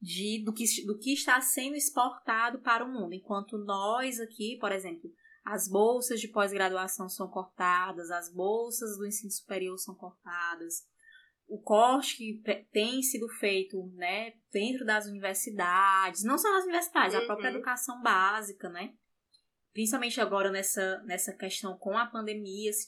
De, 0.00 0.42
do, 0.42 0.54
que, 0.54 0.64
do 0.86 0.98
que 0.98 1.12
está 1.12 1.38
sendo 1.42 1.76
exportado 1.76 2.60
para 2.60 2.82
o 2.82 2.90
mundo. 2.90 3.12
Enquanto 3.12 3.58
nós 3.58 4.20
aqui, 4.20 4.56
por 4.58 4.72
exemplo, 4.72 5.12
as 5.52 5.68
bolsas 5.68 6.20
de 6.20 6.28
pós-graduação 6.28 7.08
são 7.08 7.28
cortadas, 7.28 8.10
as 8.10 8.32
bolsas 8.32 8.96
do 8.96 9.06
ensino 9.06 9.30
superior 9.30 9.78
são 9.78 9.94
cortadas, 9.94 10.86
o 11.46 11.58
corte 11.60 12.16
que 12.16 12.42
tem 12.70 13.02
sido 13.02 13.28
feito 13.40 13.86
né, 13.94 14.34
dentro 14.52 14.84
das 14.84 15.06
universidades, 15.06 16.22
não 16.24 16.36
só 16.36 16.52
nas 16.52 16.64
universidades, 16.64 17.16
uhum. 17.16 17.22
a 17.22 17.26
própria 17.26 17.50
uhum. 17.50 17.56
educação 17.56 18.02
básica, 18.02 18.68
né? 18.68 18.92
principalmente 19.78 20.20
agora 20.20 20.50
nessa, 20.50 21.00
nessa 21.04 21.32
questão 21.32 21.78
com 21.78 21.96
a 21.96 22.04
pandemia, 22.04 22.72
se 22.72 22.86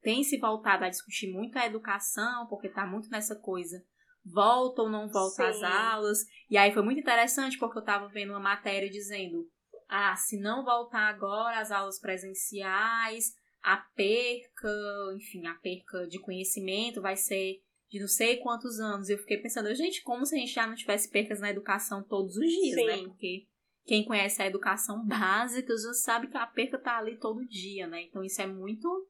tem 0.00 0.24
se 0.24 0.38
voltado 0.38 0.84
a 0.84 0.88
discutir 0.88 1.30
muito 1.30 1.58
a 1.58 1.66
educação, 1.66 2.46
porque 2.46 2.66
está 2.68 2.86
muito 2.86 3.10
nessa 3.10 3.36
coisa, 3.36 3.84
volta 4.24 4.80
ou 4.80 4.88
não 4.88 5.06
volta 5.06 5.46
às 5.46 5.62
aulas. 5.62 6.20
E 6.48 6.56
aí 6.56 6.72
foi 6.72 6.82
muito 6.82 7.00
interessante, 7.00 7.58
porque 7.58 7.76
eu 7.76 7.82
estava 7.82 8.08
vendo 8.08 8.30
uma 8.30 8.40
matéria 8.40 8.88
dizendo, 8.88 9.46
ah, 9.88 10.16
se 10.16 10.38
não 10.38 10.64
voltar 10.64 11.08
agora 11.08 11.58
às 11.58 11.70
aulas 11.70 11.98
presenciais, 11.98 13.34
a 13.62 13.76
perca, 13.76 14.68
enfim, 15.16 15.46
a 15.46 15.54
perca 15.54 16.06
de 16.06 16.18
conhecimento 16.18 17.00
vai 17.00 17.16
ser 17.16 17.62
de 17.90 18.00
não 18.00 18.08
sei 18.08 18.36
quantos 18.38 18.80
anos. 18.80 19.08
Eu 19.08 19.18
fiquei 19.18 19.38
pensando, 19.38 19.74
gente, 19.74 20.02
como 20.02 20.26
se 20.26 20.34
a 20.34 20.38
gente 20.38 20.52
já 20.52 20.66
não 20.66 20.74
tivesse 20.74 21.08
percas 21.08 21.40
na 21.40 21.50
educação 21.50 22.02
todos 22.02 22.36
os 22.36 22.46
dias, 22.46 22.76
né? 22.76 22.96
Sim. 22.96 23.02
né? 23.02 23.08
Porque 23.08 23.46
quem 23.86 24.04
conhece 24.04 24.42
a 24.42 24.46
educação 24.46 25.04
básica 25.06 25.74
já 25.76 25.92
sabe 25.94 26.26
que 26.28 26.36
a 26.36 26.46
perca 26.46 26.78
tá 26.78 26.98
ali 26.98 27.16
todo 27.18 27.46
dia, 27.46 27.86
né? 27.86 28.02
Então 28.02 28.22
isso 28.24 28.40
é 28.42 28.46
muito 28.46 29.08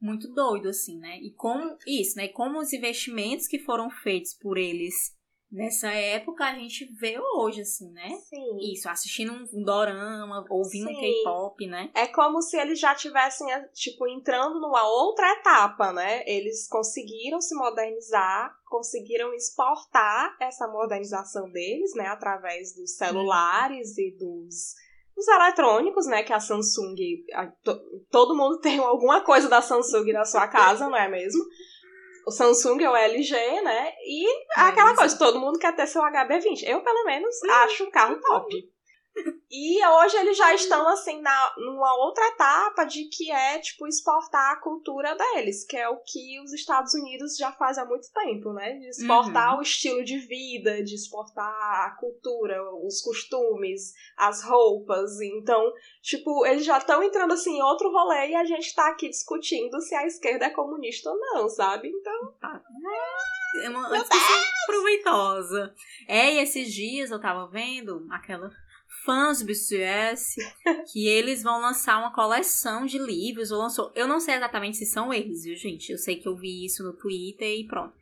muito 0.00 0.32
doido 0.32 0.68
assim, 0.68 0.98
né? 0.98 1.20
E 1.20 1.30
como 1.32 1.76
isso, 1.86 2.16
né? 2.16 2.24
E 2.24 2.32
como 2.32 2.58
os 2.58 2.72
investimentos 2.72 3.46
que 3.46 3.58
foram 3.58 3.90
feitos 3.90 4.32
por 4.32 4.56
eles 4.56 5.14
nessa 5.50 5.88
época 5.92 6.44
a 6.44 6.54
gente 6.54 6.84
vê 6.92 7.18
hoje, 7.34 7.62
assim, 7.62 7.90
né? 7.90 8.10
Sim. 8.28 8.72
Isso, 8.72 8.88
assistindo 8.88 9.32
um 9.32 9.64
dorama, 9.64 10.44
ouvindo 10.48 10.90
um 10.90 10.94
K-pop, 10.94 11.66
né? 11.66 11.90
É 11.94 12.06
como 12.06 12.40
se 12.40 12.56
eles 12.56 12.78
já 12.78 12.94
tivessem, 12.94 13.46
tipo, 13.72 14.06
entrando 14.06 14.60
numa 14.60 14.86
outra 14.88 15.30
etapa, 15.32 15.92
né? 15.92 16.22
Eles 16.26 16.68
conseguiram 16.68 17.40
se 17.40 17.54
modernizar, 17.54 18.54
conseguiram 18.68 19.34
exportar 19.34 20.36
essa 20.40 20.68
modernização 20.68 21.50
deles, 21.50 21.94
né? 21.94 22.06
Através 22.06 22.74
dos 22.74 22.96
celulares 22.96 23.96
uhum. 23.96 24.04
e 24.04 24.10
dos 24.12 24.74
os 25.20 25.28
eletrônicos, 25.28 26.06
né, 26.06 26.22
que 26.22 26.32
a 26.32 26.40
Samsung, 26.40 26.96
a, 27.34 27.46
to, 27.46 27.78
todo 28.10 28.34
mundo 28.34 28.58
tem 28.62 28.78
alguma 28.78 29.20
coisa 29.22 29.48
da 29.48 29.60
Samsung 29.60 30.12
na 30.12 30.24
sua 30.24 30.48
casa, 30.48 30.88
não 30.88 30.96
é 30.96 31.08
mesmo? 31.08 31.44
O 32.26 32.30
Samsung 32.30 32.84
ou 32.84 32.92
o 32.92 32.96
LG, 32.96 33.34
né? 33.62 33.92
E 34.04 34.26
é 34.28 34.60
aquela 34.60 34.94
coisa, 34.94 35.18
todo 35.18 35.40
mundo 35.40 35.58
quer 35.58 35.74
ter 35.74 35.86
seu 35.86 36.02
HB20. 36.02 36.62
Eu, 36.66 36.80
pelo 36.82 37.04
menos, 37.04 37.34
uhum. 37.42 37.52
acho 37.52 37.84
um 37.84 37.90
carro 37.90 38.20
top. 38.20 38.70
E 39.52 39.84
hoje 39.84 40.16
eles 40.16 40.36
já 40.36 40.54
estão, 40.54 40.86
assim, 40.86 41.20
na, 41.20 41.52
numa 41.56 41.92
outra 41.96 42.24
etapa 42.28 42.84
de 42.84 43.08
que 43.08 43.32
é, 43.32 43.58
tipo, 43.58 43.84
exportar 43.88 44.52
a 44.52 44.60
cultura 44.60 45.16
deles, 45.16 45.66
que 45.66 45.76
é 45.76 45.88
o 45.88 45.96
que 45.96 46.40
os 46.40 46.52
Estados 46.52 46.94
Unidos 46.94 47.36
já 47.36 47.50
faz 47.50 47.76
há 47.76 47.84
muito 47.84 48.06
tempo, 48.12 48.52
né? 48.52 48.74
De 48.74 48.88
exportar 48.88 49.54
uhum. 49.54 49.58
o 49.58 49.62
estilo 49.62 50.04
de 50.04 50.18
vida, 50.18 50.84
de 50.84 50.94
exportar 50.94 51.52
a 51.84 51.96
cultura, 51.98 52.62
os 52.84 53.02
costumes, 53.02 53.92
as 54.16 54.44
roupas. 54.44 55.20
Então, 55.20 55.72
tipo, 56.00 56.46
eles 56.46 56.64
já 56.64 56.78
estão 56.78 57.02
entrando, 57.02 57.32
assim, 57.32 57.56
em 57.56 57.62
outro 57.62 57.90
rolê 57.90 58.28
e 58.28 58.36
a 58.36 58.44
gente 58.44 58.72
tá 58.72 58.88
aqui 58.88 59.08
discutindo 59.08 59.80
se 59.80 59.96
a 59.96 60.06
esquerda 60.06 60.46
é 60.46 60.50
comunista 60.50 61.10
ou 61.10 61.18
não, 61.18 61.48
sabe? 61.48 61.88
Então. 61.88 62.34
Ah, 62.40 62.62
é 63.64 63.68
uma 63.68 63.90
discussão 63.90 64.42
proveitosa. 64.66 65.74
É, 66.06 66.34
e 66.34 66.38
esses 66.38 66.72
dias 66.72 67.10
eu 67.10 67.20
tava 67.20 67.48
vendo 67.48 68.06
aquela 68.12 68.48
fãs 69.04 69.40
do 69.40 69.46
BTS 69.46 70.36
que 70.92 71.06
eles 71.06 71.42
vão 71.42 71.60
lançar 71.60 71.98
uma 71.98 72.12
coleção 72.12 72.84
de 72.84 72.98
livros. 72.98 73.50
Ou 73.50 73.58
lançou, 73.58 73.92
eu 73.94 74.06
não 74.06 74.20
sei 74.20 74.34
exatamente 74.34 74.76
se 74.76 74.86
são 74.86 75.12
eles, 75.12 75.44
viu, 75.44 75.56
gente? 75.56 75.92
Eu 75.92 75.98
sei 75.98 76.16
que 76.16 76.28
eu 76.28 76.36
vi 76.36 76.64
isso 76.64 76.82
no 76.82 76.92
Twitter 76.92 77.48
e 77.48 77.66
pronto. 77.66 77.94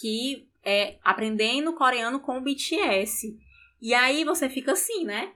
Que 0.00 0.46
é 0.62 0.96
aprendendo 1.02 1.72
coreano 1.72 2.20
com 2.20 2.38
o 2.38 2.40
BTS. 2.40 3.38
E 3.80 3.94
aí 3.94 4.24
você 4.24 4.48
fica 4.48 4.72
assim, 4.72 5.04
né? 5.04 5.32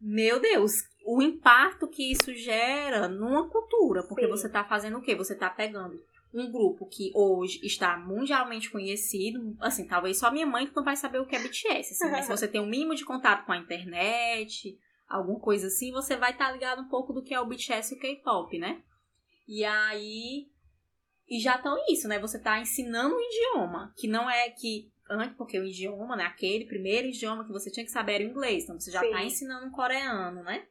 Meu 0.00 0.40
Deus, 0.40 0.84
o 1.04 1.20
impacto 1.22 1.86
que 1.86 2.10
isso 2.10 2.34
gera 2.34 3.08
numa 3.08 3.48
cultura. 3.48 4.02
Porque 4.02 4.24
Sim. 4.24 4.30
você 4.30 4.48
tá 4.48 4.64
fazendo 4.64 4.98
o 4.98 5.02
quê? 5.02 5.14
Você 5.14 5.34
tá 5.34 5.48
pegando 5.50 6.02
um 6.32 6.50
grupo 6.50 6.86
que 6.86 7.10
hoje 7.14 7.60
está 7.64 7.96
mundialmente 7.96 8.70
conhecido, 8.70 9.56
assim, 9.60 9.86
talvez 9.86 10.18
só 10.18 10.30
minha 10.30 10.46
mãe 10.46 10.66
que 10.66 10.76
não 10.76 10.84
vai 10.84 10.96
saber 10.96 11.18
o 11.18 11.26
que 11.26 11.34
é 11.34 11.40
BTS, 11.40 11.92
assim, 11.92 12.10
mas 12.10 12.24
se 12.26 12.30
você 12.30 12.46
tem 12.46 12.60
um 12.60 12.68
mínimo 12.68 12.94
de 12.94 13.04
contato 13.04 13.44
com 13.44 13.52
a 13.52 13.56
internet, 13.56 14.78
alguma 15.08 15.40
coisa 15.40 15.66
assim, 15.66 15.90
você 15.90 16.16
vai 16.16 16.30
estar 16.30 16.46
tá 16.46 16.52
ligado 16.52 16.82
um 16.82 16.88
pouco 16.88 17.12
do 17.12 17.22
que 17.22 17.34
é 17.34 17.40
o 17.40 17.46
BTS 17.46 17.94
e 17.94 17.96
o 17.96 18.00
K-pop, 18.00 18.58
né? 18.58 18.82
E 19.48 19.64
aí 19.64 20.48
e 21.28 21.38
já 21.38 21.54
estão 21.54 21.76
isso, 21.88 22.08
né? 22.08 22.18
Você 22.18 22.38
está 22.38 22.58
ensinando 22.58 23.14
um 23.14 23.20
idioma, 23.20 23.94
que 23.96 24.08
não 24.08 24.28
é 24.28 24.50
que 24.50 24.90
antes, 25.08 25.36
porque 25.36 25.58
o 25.58 25.64
idioma, 25.64 26.16
né, 26.16 26.24
aquele 26.24 26.64
primeiro 26.66 27.08
idioma 27.08 27.44
que 27.44 27.52
você 27.52 27.70
tinha 27.70 27.84
que 27.84 27.90
saber 27.90 28.14
era 28.14 28.24
o 28.24 28.28
inglês, 28.28 28.64
então 28.64 28.78
você 28.78 28.90
já 28.90 29.04
está 29.04 29.24
ensinando 29.24 29.66
um 29.66 29.70
coreano, 29.70 30.42
né? 30.42 30.64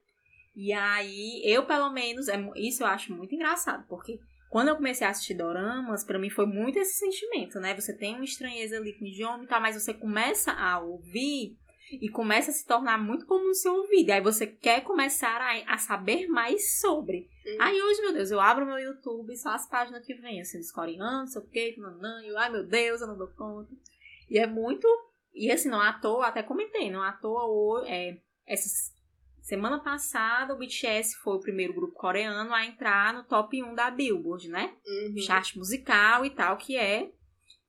E 0.56 0.74
aí, 0.74 1.42
eu 1.44 1.66
pelo 1.66 1.90
menos, 1.92 2.28
é, 2.28 2.38
isso 2.56 2.84
eu 2.84 2.88
acho 2.88 3.14
muito 3.14 3.34
engraçado, 3.36 3.86
porque 3.88 4.20
quando 4.50 4.70
eu 4.70 4.76
comecei 4.76 5.06
a 5.06 5.12
assistir 5.12 5.36
doramas, 5.36 6.04
para 6.04 6.18
mim 6.18 6.30
foi 6.30 6.48
muito 6.48 6.80
esse 6.80 6.98
sentimento, 6.98 7.60
né? 7.60 7.76
Você 7.76 7.96
tem 7.96 8.16
uma 8.16 8.24
estranheza 8.24 8.78
ali 8.78 8.94
com 8.94 9.06
o 9.06 9.08
idioma 9.08 9.44
e 9.44 9.48
tal, 9.48 9.62
mas 9.62 9.82
você 9.82 9.94
começa 9.94 10.52
a 10.52 10.80
ouvir 10.80 11.56
e 11.92 12.10
começa 12.10 12.50
a 12.50 12.54
se 12.54 12.66
tornar 12.66 12.98
muito 12.98 13.26
comum 13.26 13.50
o 13.50 13.54
seu 13.54 13.74
ouvido. 13.74 14.12
Aí 14.12 14.22
você 14.22 14.48
quer 14.48 14.82
começar 14.82 15.40
a, 15.40 15.74
a 15.74 15.78
saber 15.78 16.28
mais 16.28 16.80
sobre. 16.80 17.30
Uhum. 17.46 17.58
Aí 17.60 17.82
hoje, 17.82 18.02
meu 18.02 18.14
Deus, 18.14 18.32
eu 18.32 18.40
abro 18.40 18.66
meu 18.66 18.80
YouTube 18.80 19.32
e 19.32 19.38
só 19.38 19.50
as 19.50 19.68
páginas 19.68 20.06
que 20.06 20.16
vêm, 20.16 20.42
assim, 20.42 20.58
dos 20.58 20.72
coreanos, 20.72 21.32
sei 21.32 21.42
o 21.42 21.48
quê, 21.48 21.76
nanã, 21.78 22.22
e 22.24 22.28
eu, 22.28 22.38
ai 22.38 22.50
meu 22.50 22.66
Deus, 22.66 23.02
eu 23.02 23.08
não 23.08 23.18
dou 23.18 23.30
conta. 23.30 23.72
E 24.30 24.40
é 24.40 24.48
muito. 24.48 24.88
E 25.34 25.52
assim, 25.52 25.70
não 25.70 25.80
à 25.80 25.94
toa, 25.94 26.28
até 26.28 26.42
comentei, 26.42 26.92
não 26.92 27.04
à 27.04 27.12
toa, 27.12 27.88
é, 27.88 28.18
essas 28.48 28.94
Semana 29.50 29.80
passada, 29.80 30.54
o 30.54 30.58
BTS 30.60 31.16
foi 31.24 31.36
o 31.36 31.40
primeiro 31.40 31.74
grupo 31.74 31.96
coreano 31.96 32.54
a 32.54 32.64
entrar 32.68 33.12
no 33.16 33.24
top 33.24 33.64
1 33.64 33.74
da 33.74 33.90
Billboard, 33.90 34.48
né? 34.48 34.76
Uhum. 34.86 35.18
Chart 35.24 35.56
musical 35.56 36.24
e 36.24 36.30
tal, 36.30 36.56
que 36.56 36.78
é 36.78 37.10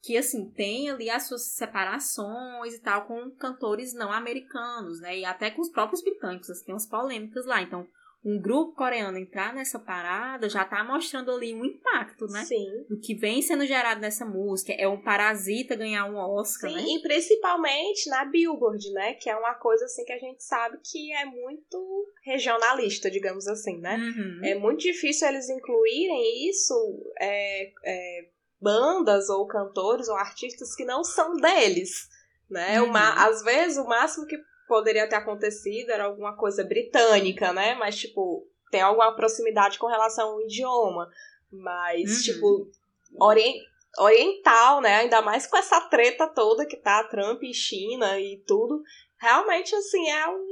que 0.02 0.14
assim 0.14 0.50
tem 0.50 0.90
ali 0.90 1.08
as 1.08 1.26
suas 1.26 1.54
separações 1.54 2.74
e 2.74 2.82
tal 2.82 3.06
com 3.06 3.30
cantores 3.30 3.94
não 3.94 4.12
americanos, 4.12 5.00
né? 5.00 5.20
E 5.20 5.24
até 5.24 5.50
com 5.50 5.62
os 5.62 5.70
próprios 5.70 6.02
britânicos, 6.02 6.50
assim, 6.50 6.66
tem 6.66 6.74
umas 6.74 6.86
polêmicas 6.86 7.46
lá. 7.46 7.62
Então, 7.62 7.88
um 8.22 8.38
grupo 8.38 8.74
coreano 8.74 9.16
entrar 9.16 9.54
nessa 9.54 9.78
parada 9.78 10.48
já 10.48 10.62
tá 10.64 10.84
mostrando 10.84 11.30
ali 11.30 11.54
um 11.54 11.64
impacto, 11.64 12.26
né? 12.26 12.44
Sim. 12.44 12.84
Do 12.88 13.00
que 13.00 13.14
vem 13.14 13.40
sendo 13.40 13.64
gerado 13.64 14.00
nessa 14.00 14.26
música. 14.26 14.74
É 14.74 14.86
um 14.86 15.00
parasita 15.00 15.74
ganhar 15.74 16.04
um 16.04 16.16
Oscar, 16.16 16.70
Sim, 16.70 16.76
né? 16.76 16.84
e 16.86 17.02
principalmente 17.02 18.10
na 18.10 18.26
Billboard, 18.26 18.92
né? 18.92 19.14
Que 19.14 19.30
é 19.30 19.36
uma 19.36 19.54
coisa 19.54 19.86
assim 19.86 20.04
que 20.04 20.12
a 20.12 20.18
gente 20.18 20.44
sabe 20.44 20.78
que 20.84 21.12
é 21.14 21.24
muito 21.24 22.06
regionalista, 22.22 23.10
digamos 23.10 23.48
assim, 23.48 23.78
né? 23.78 23.96
Uhum. 23.96 24.40
É 24.44 24.54
muito 24.54 24.80
difícil 24.80 25.26
eles 25.26 25.48
incluírem 25.48 26.50
isso. 26.50 26.74
É, 27.18 27.72
é, 27.84 28.28
bandas 28.60 29.30
ou 29.30 29.46
cantores 29.46 30.08
ou 30.08 30.16
artistas 30.16 30.74
que 30.74 30.84
não 30.84 31.02
são 31.02 31.36
deles, 31.36 32.08
né? 32.50 32.80
Uhum. 32.82 32.90
Uma, 32.90 33.26
às 33.26 33.42
vezes 33.42 33.78
o 33.78 33.84
máximo 33.84 34.26
que 34.26 34.36
poderia 34.70 35.08
ter 35.08 35.16
acontecido 35.16 35.90
era 35.90 36.04
alguma 36.04 36.36
coisa 36.36 36.62
britânica, 36.62 37.52
né? 37.52 37.74
Mas, 37.74 37.98
tipo, 37.98 38.46
tem 38.70 38.80
alguma 38.80 39.16
proximidade 39.16 39.80
com 39.80 39.88
relação 39.88 40.30
ao 40.30 40.42
idioma. 40.42 41.10
Mas, 41.50 42.08
uhum. 42.08 42.22
tipo, 42.22 42.70
orient, 43.18 43.56
oriental, 43.98 44.80
né? 44.80 44.98
Ainda 44.98 45.20
mais 45.20 45.48
com 45.48 45.56
essa 45.56 45.80
treta 45.88 46.28
toda 46.28 46.64
que 46.64 46.76
tá 46.76 47.02
Trump 47.02 47.42
e 47.42 47.52
China 47.52 48.20
e 48.20 48.36
tudo. 48.46 48.80
Realmente, 49.18 49.74
assim, 49.74 50.08
é 50.08 50.28
um, 50.28 50.46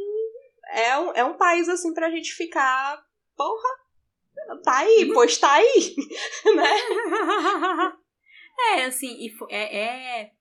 é 0.73 0.99
um, 0.99 1.13
é 1.13 1.25
um 1.25 1.37
país, 1.37 1.69
assim, 1.69 1.95
pra 1.95 2.11
gente 2.11 2.35
ficar. 2.35 3.01
Porra, 3.37 3.69
tá 4.65 4.79
aí, 4.79 5.05
uhum. 5.05 5.15
pois 5.15 5.39
tá 5.39 5.53
aí, 5.53 5.95
né? 6.57 7.93
É, 8.61 8.87
assim, 8.87 9.17
é, 9.51 9.79
é 9.79 10.33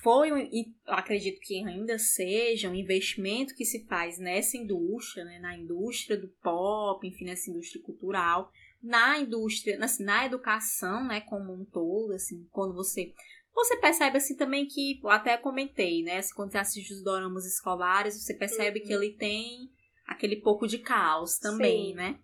foi, 0.00 0.48
e 0.52 0.72
acredito 0.86 1.40
que 1.40 1.58
ainda 1.64 1.98
seja, 1.98 2.70
um 2.70 2.74
investimento 2.74 3.54
que 3.54 3.64
se 3.64 3.84
faz 3.86 4.18
nessa 4.18 4.56
indústria, 4.56 5.24
né, 5.24 5.38
na 5.38 5.56
indústria 5.56 6.16
do 6.16 6.28
pop, 6.42 7.06
enfim, 7.06 7.24
nessa 7.24 7.50
indústria 7.50 7.82
cultural, 7.82 8.50
na 8.82 9.18
indústria, 9.18 9.78
assim, 9.84 10.04
na 10.04 10.26
educação, 10.26 11.06
né, 11.06 11.20
como 11.20 11.52
um 11.52 11.64
todo, 11.64 12.12
assim, 12.12 12.46
quando 12.50 12.74
você 12.74 13.12
você 13.54 13.76
percebe 13.76 14.16
assim 14.16 14.34
também 14.34 14.66
que, 14.66 14.98
até 15.04 15.36
comentei, 15.36 16.02
né, 16.02 16.16
assim, 16.18 16.34
quando 16.34 16.52
você 16.52 16.58
assiste 16.58 16.94
os 16.94 17.02
doramas 17.02 17.44
escolares, 17.44 18.14
você 18.14 18.32
percebe 18.32 18.80
uhum. 18.80 18.86
que 18.86 18.92
ele 18.94 19.10
tem 19.10 19.70
aquele 20.06 20.36
pouco 20.36 20.66
de 20.66 20.78
caos 20.78 21.38
também, 21.38 21.88
Sim. 21.88 21.94
né? 21.94 22.18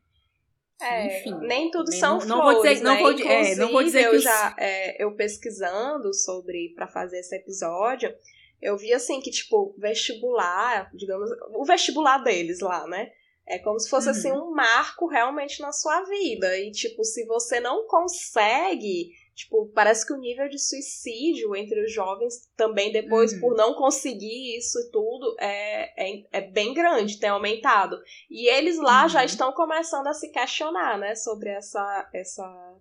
É, 0.80 1.20
Enfim, 1.20 1.34
nem 1.40 1.70
tudo 1.70 1.92
são 1.92 2.18
não, 2.18 2.40
flores, 2.40 2.54
vou 2.54 2.62
dizer, 2.62 2.84
né? 2.84 2.90
não 2.90 2.98
vou, 3.00 3.10
é, 3.10 3.54
não 3.56 3.72
vou 3.72 3.82
dizer 3.82 4.04
eu 4.04 4.10
que 4.12 4.20
já 4.20 4.54
é, 4.56 5.02
eu 5.02 5.12
pesquisando 5.12 6.14
sobre 6.14 6.72
para 6.76 6.86
fazer 6.86 7.18
esse 7.18 7.34
episódio, 7.34 8.14
eu 8.62 8.76
vi 8.76 8.92
assim 8.92 9.20
que 9.20 9.30
tipo 9.30 9.74
vestibular, 9.76 10.88
digamos, 10.94 11.30
o 11.52 11.64
vestibular 11.64 12.18
deles 12.18 12.60
lá, 12.60 12.86
né? 12.86 13.10
É 13.44 13.58
como 13.58 13.80
se 13.80 13.88
fosse 13.88 14.10
assim, 14.10 14.30
uhum. 14.30 14.36
assim 14.36 14.50
um 14.50 14.54
marco 14.54 15.06
realmente 15.08 15.60
na 15.60 15.72
sua 15.72 16.04
vida 16.04 16.56
e 16.58 16.70
tipo 16.70 17.02
se 17.02 17.24
você 17.26 17.58
não 17.58 17.86
consegue 17.86 19.10
Tipo, 19.38 19.70
parece 19.72 20.04
que 20.04 20.12
o 20.12 20.18
nível 20.18 20.48
de 20.48 20.58
suicídio 20.58 21.54
entre 21.54 21.80
os 21.84 21.92
jovens 21.92 22.50
também 22.56 22.90
depois, 22.90 23.32
uhum. 23.34 23.40
por 23.40 23.56
não 23.56 23.72
conseguir 23.74 24.58
isso 24.58 24.90
tudo, 24.90 25.36
é, 25.38 26.10
é, 26.10 26.24
é, 26.32 26.40
bem 26.40 26.74
grande, 26.74 27.20
tem 27.20 27.30
aumentado. 27.30 27.96
E 28.28 28.48
eles 28.48 28.78
lá 28.78 29.04
uhum. 29.04 29.08
já 29.08 29.24
estão 29.24 29.52
começando 29.52 30.08
a 30.08 30.12
se 30.12 30.32
questionar, 30.32 30.98
né, 30.98 31.14
sobre 31.14 31.50
essa, 31.50 32.10
essa, 32.12 32.76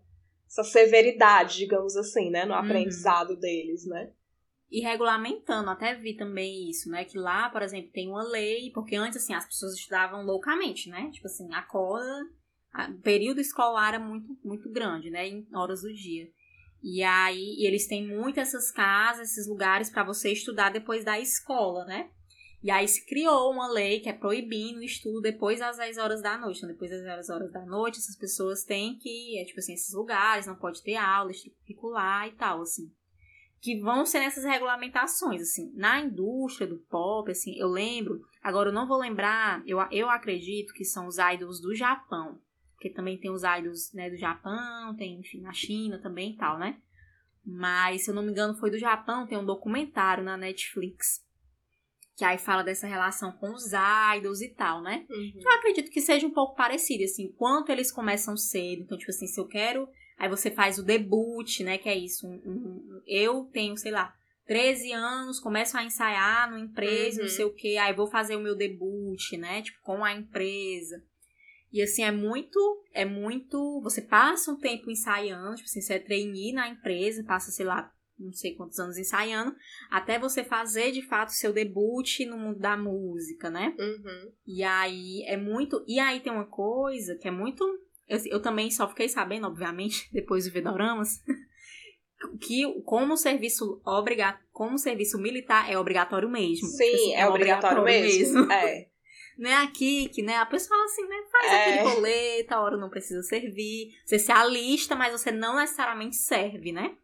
essa 0.47 0.63
severidade, 0.63 1.57
digamos 1.57 1.95
assim, 1.95 2.31
né, 2.31 2.43
no 2.43 2.53
uhum. 2.53 2.59
aprendizado 2.59 3.35
deles, 3.35 3.85
né. 3.85 4.11
E 4.71 4.81
regulamentando, 4.81 5.69
até 5.69 5.93
vi 5.93 6.15
também 6.15 6.71
isso, 6.71 6.89
né? 6.89 7.05
Que 7.05 7.17
lá, 7.17 7.49
por 7.49 7.61
exemplo, 7.61 7.91
tem 7.93 8.09
uma 8.09 8.23
lei, 8.23 8.69
porque 8.73 8.97
antes, 8.97 9.23
assim, 9.23 9.33
as 9.33 9.45
pessoas 9.45 9.75
estudavam 9.75 10.25
loucamente, 10.25 10.89
né? 10.89 11.09
Tipo 11.13 11.27
assim, 11.27 11.53
acorda, 11.53 12.27
o 12.89 13.01
período 13.01 13.39
escolar 13.39 13.93
era 13.93 13.99
muito, 13.99 14.37
muito 14.43 14.69
grande, 14.69 15.09
né? 15.09 15.25
Em 15.25 15.47
horas 15.53 15.83
do 15.83 15.93
dia. 15.93 16.29
E 16.89 17.03
aí 17.03 17.55
e 17.57 17.67
eles 17.67 17.85
têm 17.85 18.07
muito 18.07 18.39
essas 18.39 18.71
casas, 18.71 19.31
esses 19.31 19.45
lugares 19.45 19.89
para 19.89 20.05
você 20.05 20.31
estudar 20.31 20.71
depois 20.71 21.03
da 21.03 21.19
escola, 21.19 21.83
né? 21.83 22.09
E 22.63 22.71
aí 22.71 22.87
se 22.87 23.05
criou 23.05 23.51
uma 23.51 23.67
lei 23.67 23.99
que 23.99 24.07
é 24.07 24.13
proibindo 24.13 24.79
o 24.79 24.83
estudo 24.83 25.19
depois 25.19 25.59
das 25.59 25.75
10 25.75 25.97
horas 25.97 26.21
da 26.21 26.37
noite. 26.37 26.59
Então, 26.59 26.69
depois 26.69 26.89
das 26.89 27.03
10 27.03 27.29
horas 27.29 27.51
da 27.51 27.65
noite, 27.65 27.99
essas 27.99 28.15
pessoas 28.15 28.63
têm 28.63 28.97
que, 28.97 29.37
é, 29.37 29.43
tipo 29.43 29.59
assim, 29.59 29.73
esses 29.73 29.93
lugares, 29.93 30.47
não 30.47 30.55
pode 30.55 30.81
ter 30.81 30.95
aula 30.95 31.31
extracurricular 31.31 32.29
e 32.29 32.31
tal, 32.31 32.61
assim. 32.61 32.89
Que 33.59 33.81
vão 33.81 34.05
ser 34.05 34.19
nessas 34.19 34.45
regulamentações, 34.45 35.41
assim. 35.41 35.73
Na 35.75 35.99
indústria 35.99 36.67
do 36.67 36.77
pop, 36.89 37.29
assim, 37.29 37.59
eu 37.59 37.67
lembro, 37.67 38.21
agora 38.41 38.69
eu 38.69 38.73
não 38.73 38.87
vou 38.87 38.97
lembrar, 38.97 39.61
eu, 39.67 39.77
eu 39.91 40.09
acredito 40.09 40.73
que 40.73 40.85
são 40.85 41.05
os 41.05 41.17
idols 41.17 41.59
do 41.59 41.75
Japão 41.75 42.39
porque 42.77 42.91
também 42.91 43.17
tem 43.17 43.31
os 43.31 43.41
idols 43.41 43.91
né, 43.91 44.07
do 44.07 44.15
Japão, 44.15 44.95
tem, 44.95 45.19
enfim, 45.19 45.41
na 45.41 45.51
China 45.51 45.99
também 45.99 46.33
e 46.33 46.37
tal, 46.37 46.59
né? 46.59 46.77
Mas, 47.43 48.03
se 48.03 48.11
eu 48.11 48.15
não 48.15 48.21
me 48.21 48.31
engano, 48.31 48.55
foi 48.55 48.69
do 48.69 48.77
Japão, 48.77 49.25
tem 49.25 49.37
um 49.37 49.45
documentário 49.45 50.23
na 50.23 50.37
Netflix. 50.37 51.25
Que 52.15 52.23
aí 52.23 52.37
fala 52.37 52.63
dessa 52.63 52.85
relação 52.85 53.31
com 53.31 53.51
os 53.51 53.71
idols 54.15 54.41
e 54.41 54.49
tal, 54.49 54.81
né? 54.81 55.05
Uhum. 55.09 55.33
Eu 55.39 55.51
acredito 55.53 55.89
que 55.89 56.01
seja 56.01 56.27
um 56.27 56.31
pouco 56.31 56.55
parecido, 56.55 57.03
assim, 57.03 57.31
quanto 57.37 57.71
eles 57.71 57.91
começam 57.91 58.37
cedo. 58.37 58.83
Então, 58.83 58.97
tipo 58.97 59.11
assim, 59.11 59.27
se 59.27 59.39
eu 59.39 59.47
quero. 59.47 59.87
Aí 60.17 60.29
você 60.29 60.51
faz 60.51 60.77
o 60.77 60.83
debut, 60.83 61.61
né? 61.61 61.77
Que 61.77 61.89
é 61.89 61.97
isso. 61.97 62.27
Um, 62.27 62.33
um, 62.33 63.01
eu 63.07 63.45
tenho, 63.45 63.77
sei 63.77 63.91
lá, 63.91 64.13
13 64.45 64.91
anos, 64.91 65.39
começo 65.39 65.77
a 65.77 65.83
ensaiar 65.83 66.49
numa 66.49 66.59
empresa, 66.59 67.21
uhum. 67.21 67.27
não 67.27 67.33
sei 67.33 67.45
o 67.45 67.53
quê. 67.53 67.77
Aí 67.79 67.93
vou 67.93 68.07
fazer 68.07 68.35
o 68.35 68.41
meu 68.41 68.55
debut, 68.55 69.33
né? 69.33 69.61
Tipo, 69.61 69.79
com 69.81 70.03
a 70.03 70.13
empresa. 70.13 71.01
E 71.71 71.81
assim, 71.81 72.03
é 72.03 72.11
muito, 72.11 72.59
é 72.93 73.05
muito. 73.05 73.81
Você 73.83 74.01
passa 74.01 74.51
um 74.51 74.57
tempo 74.57 74.89
ensaiando, 74.89 75.55
tipo 75.55 75.67
assim, 75.67 75.81
você 75.81 75.95
é 75.95 75.99
trainee 75.99 76.53
na 76.53 76.69
empresa, 76.69 77.23
passa, 77.23 77.51
sei 77.51 77.65
lá, 77.65 77.91
não 78.19 78.33
sei 78.33 78.55
quantos 78.55 78.79
anos 78.79 78.97
ensaiando, 78.97 79.55
até 79.89 80.17
você 80.17 80.43
fazer 80.43 80.91
de 80.91 81.01
fato 81.03 81.29
seu 81.29 81.53
debut 81.53 82.19
no 82.27 82.37
mundo 82.37 82.59
da 82.59 82.75
música, 82.75 83.49
né? 83.49 83.75
Uhum. 83.77 84.31
E 84.45 84.63
aí 84.63 85.23
é 85.25 85.37
muito. 85.37 85.83
E 85.87 85.99
aí 85.99 86.19
tem 86.19 86.31
uma 86.31 86.45
coisa 86.45 87.15
que 87.15 87.27
é 87.27 87.31
muito. 87.31 87.63
Eu, 88.07 88.19
eu 88.25 88.41
também 88.41 88.71
só 88.71 88.87
fiquei 88.87 89.09
sabendo, 89.09 89.47
obviamente, 89.47 90.09
depois 90.13 90.45
de 90.45 90.49
ver 90.49 90.61
Doramas, 90.61 91.21
que 92.41 92.63
como 92.83 93.15
serviço 93.17 93.81
obrigatório, 93.85 94.47
como 94.51 94.77
serviço 94.77 95.19
militar 95.19 95.69
é 95.69 95.77
obrigatório 95.77 96.29
mesmo. 96.29 96.67
Sim, 96.67 96.83
tipo 96.83 96.95
assim, 96.95 97.13
é, 97.13 97.19
é, 97.19 97.27
obrigatório, 97.27 97.81
obrigatório 97.81 98.17
mesmo. 98.17 98.47
mesmo. 98.47 98.51
É. 98.51 98.87
né, 99.37 99.53
aqui, 99.55 100.09
que 100.09 100.21
né, 100.21 100.37
a 100.37 100.45
pessoa 100.45 100.83
assim, 100.85 101.07
né, 101.07 101.15
faz 101.31 101.51
é. 101.51 101.61
aquele 101.61 101.89
rolê, 101.89 102.43
tal 102.43 102.63
hora 102.63 102.77
não 102.77 102.89
precisa 102.89 103.21
servir. 103.23 103.91
Você 104.05 104.17
se 104.17 104.31
alista, 104.31 104.95
mas 104.95 105.11
você 105.11 105.31
não 105.31 105.57
necessariamente 105.57 106.15
serve, 106.15 106.71
né? 106.71 106.95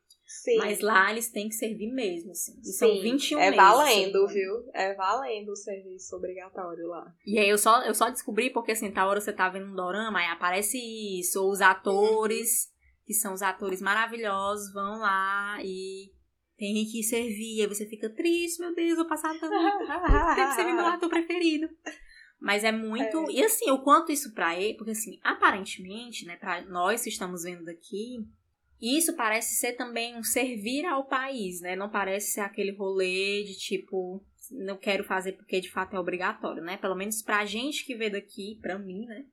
Sim. 0.41 0.57
Mas 0.57 0.79
lá 0.79 1.11
eles 1.11 1.29
têm 1.29 1.47
que 1.47 1.55
servir 1.55 1.91
mesmo, 1.93 2.31
assim. 2.31 2.59
E 2.59 2.65
Sim, 2.65 2.73
são 2.73 3.01
21 3.01 3.39
é 3.39 3.51
meses. 3.51 3.55
É 3.55 3.61
valendo, 3.61 4.25
assim, 4.25 4.33
viu? 4.33 4.51
É 4.73 4.93
valendo 4.95 5.49
o 5.49 5.55
serviço 5.55 6.15
obrigatório 6.15 6.87
lá. 6.87 7.13
E 7.25 7.37
aí 7.37 7.47
eu 7.47 7.57
só, 7.57 7.83
eu 7.83 7.93
só 7.93 8.09
descobri 8.09 8.49
porque, 8.49 8.71
assim, 8.71 8.91
tal 8.91 9.09
hora 9.09 9.21
você 9.21 9.31
tá 9.31 9.47
vendo 9.47 9.67
um 9.67 9.75
dorama, 9.75 10.19
aí 10.19 10.27
aparece 10.27 10.77
isso, 11.19 11.41
ou 11.41 11.51
os 11.51 11.61
atores, 11.61 12.65
uhum. 12.65 13.05
que 13.05 13.13
são 13.13 13.33
os 13.33 13.43
atores 13.43 13.79
maravilhosos, 13.79 14.73
vão 14.73 14.99
lá 14.99 15.59
e 15.63 16.11
tem 16.57 16.73
que 16.85 17.03
servir. 17.03 17.61
Aí 17.61 17.67
você 17.67 17.85
fica 17.85 18.09
triste, 18.09 18.59
meu 18.59 18.73
Deus, 18.73 18.95
vou 18.95 19.07
passar 19.07 19.37
tanto 19.39 19.49
tempo 20.35 20.55
servindo 20.55 20.75
meu 20.77 20.87
ator 20.87 21.09
preferido. 21.09 21.67
Mas 22.43 22.65
é 22.65 22.73
muito. 22.73 23.29
É. 23.29 23.35
E 23.35 23.45
assim, 23.45 23.71
o 23.71 23.79
quanto 23.79 24.11
isso 24.11 24.33
pra 24.33 24.59
ele. 24.59 24.73
Porque 24.73 24.91
assim, 24.91 25.17
aparentemente, 25.23 26.25
né, 26.25 26.35
pra 26.35 26.61
nós 26.65 27.01
que 27.01 27.09
estamos 27.09 27.43
vendo 27.43 27.63
daqui, 27.63 28.27
isso 28.81 29.15
parece 29.15 29.55
ser 29.55 29.77
também 29.77 30.17
um 30.17 30.23
servir 30.23 30.85
ao 30.85 31.05
país, 31.05 31.61
né? 31.61 31.73
Não 31.73 31.89
parece 31.89 32.33
ser 32.33 32.41
aquele 32.41 32.73
rolê 32.73 33.43
de 33.43 33.57
tipo, 33.57 34.21
não 34.51 34.75
quero 34.75 35.05
fazer 35.05 35.31
porque 35.31 35.61
de 35.61 35.71
fato 35.71 35.95
é 35.95 35.99
obrigatório, 35.99 36.61
né? 36.61 36.75
Pelo 36.75 36.95
menos 36.95 37.21
pra 37.21 37.45
gente 37.45 37.85
que 37.85 37.95
vê 37.95 38.09
daqui, 38.09 38.59
pra 38.61 38.77
mim, 38.77 39.05
né? 39.05 39.25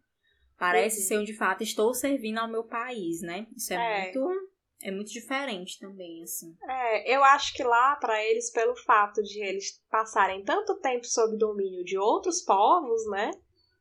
Parece 0.56 1.00
uhum. 1.00 1.06
ser 1.08 1.18
um 1.18 1.24
de 1.24 1.34
fato 1.34 1.64
estou 1.64 1.92
servindo 1.92 2.38
ao 2.38 2.48
meu 2.48 2.62
país, 2.62 3.22
né? 3.22 3.48
Isso 3.56 3.72
é, 3.72 3.76
é. 3.76 4.04
muito 4.04 4.49
é 4.82 4.90
muito 4.90 5.10
diferente 5.10 5.78
também, 5.78 6.22
assim. 6.22 6.56
É, 6.68 7.14
eu 7.14 7.22
acho 7.22 7.52
que 7.54 7.62
lá, 7.62 7.96
para 7.96 8.22
eles, 8.24 8.50
pelo 8.50 8.74
fato 8.74 9.22
de 9.22 9.42
eles 9.42 9.80
passarem 9.90 10.42
tanto 10.42 10.78
tempo 10.80 11.06
sob 11.06 11.36
domínio 11.36 11.84
de 11.84 11.98
outros 11.98 12.42
povos, 12.42 13.06
né? 13.10 13.30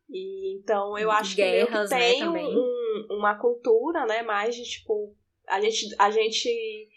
E 0.10 0.58
então 0.58 0.98
eu 0.98 1.10
acho 1.12 1.36
Guerras, 1.36 1.90
que 1.90 1.96
né, 1.96 2.00
tem 2.02 2.30
né, 2.30 2.42
um, 2.42 3.08
uma 3.12 3.36
cultura, 3.36 4.06
né? 4.06 4.24
Mais 4.24 4.56
de 4.56 4.64
tipo. 4.64 5.16
A 5.48 5.62
gente, 5.62 5.96
a 5.98 6.12
gente 6.12 6.90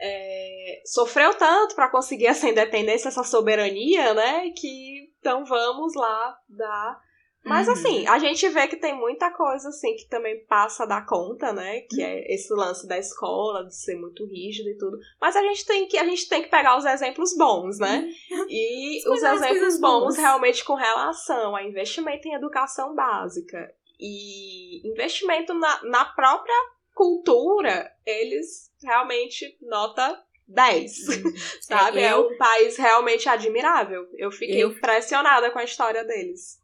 é, 0.00 0.82
sofreu 0.84 1.34
tanto 1.34 1.74
para 1.74 1.90
conseguir 1.90 2.26
essa 2.28 2.48
independência, 2.48 3.08
essa 3.08 3.22
soberania, 3.22 4.14
né? 4.14 4.50
Que 4.50 5.12
então 5.20 5.44
vamos 5.44 5.94
lá 5.94 6.38
dar 6.48 7.00
mas 7.44 7.66
uhum. 7.66 7.74
assim, 7.74 8.06
a 8.06 8.18
gente 8.18 8.48
vê 8.48 8.66
que 8.66 8.76
tem 8.76 8.96
muita 8.98 9.30
coisa 9.30 9.68
assim 9.68 9.94
que 9.96 10.08
também 10.08 10.44
passa 10.46 10.86
da 10.86 11.02
conta, 11.02 11.52
né? 11.52 11.80
Que 11.82 12.02
é 12.02 12.32
esse 12.32 12.52
lance 12.54 12.86
da 12.88 12.98
escola, 12.98 13.66
de 13.66 13.76
ser 13.76 13.96
muito 13.96 14.24
rígido 14.26 14.70
e 14.70 14.78
tudo. 14.78 14.98
Mas 15.20 15.36
a 15.36 15.42
gente 15.42 15.66
tem 15.66 15.86
que, 15.86 15.98
a 15.98 16.04
gente 16.04 16.28
tem 16.28 16.42
que 16.42 16.48
pegar 16.48 16.76
os 16.78 16.86
exemplos 16.86 17.36
bons, 17.36 17.78
né? 17.78 18.08
E 18.48 19.08
os 19.08 19.22
exemplos 19.22 19.78
bons 19.80 20.16
realmente 20.16 20.64
com 20.64 20.74
relação 20.74 21.56
a 21.56 21.62
investimento 21.62 22.28
em 22.28 22.34
educação 22.34 22.94
básica 22.94 23.72
e 23.98 24.86
investimento 24.86 25.54
na, 25.54 25.82
na 25.84 26.04
própria 26.04 26.54
cultura, 26.94 27.90
eles 28.06 28.70
realmente 28.82 29.56
nota 29.60 30.22
10. 30.46 31.08
Uhum. 31.08 31.36
sabe? 31.60 32.00
É, 32.00 32.12
eu... 32.12 32.16
é 32.16 32.16
um 32.18 32.36
país 32.36 32.76
realmente 32.76 33.28
admirável. 33.28 34.06
Eu 34.16 34.30
fiquei 34.30 34.62
eu... 34.62 34.70
impressionada 34.70 35.50
com 35.50 35.58
a 35.58 35.64
história 35.64 36.04
deles. 36.04 36.62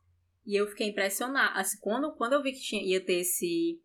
E 0.51 0.57
eu 0.57 0.67
fiquei 0.67 0.89
impressionada. 0.89 1.61
Assim, 1.61 1.79
quando, 1.81 2.13
quando 2.17 2.33
eu 2.33 2.43
vi 2.43 2.51
que 2.51 2.61
tinha, 2.61 2.83
ia 2.83 3.01
ter 3.01 3.21
esse, 3.21 3.81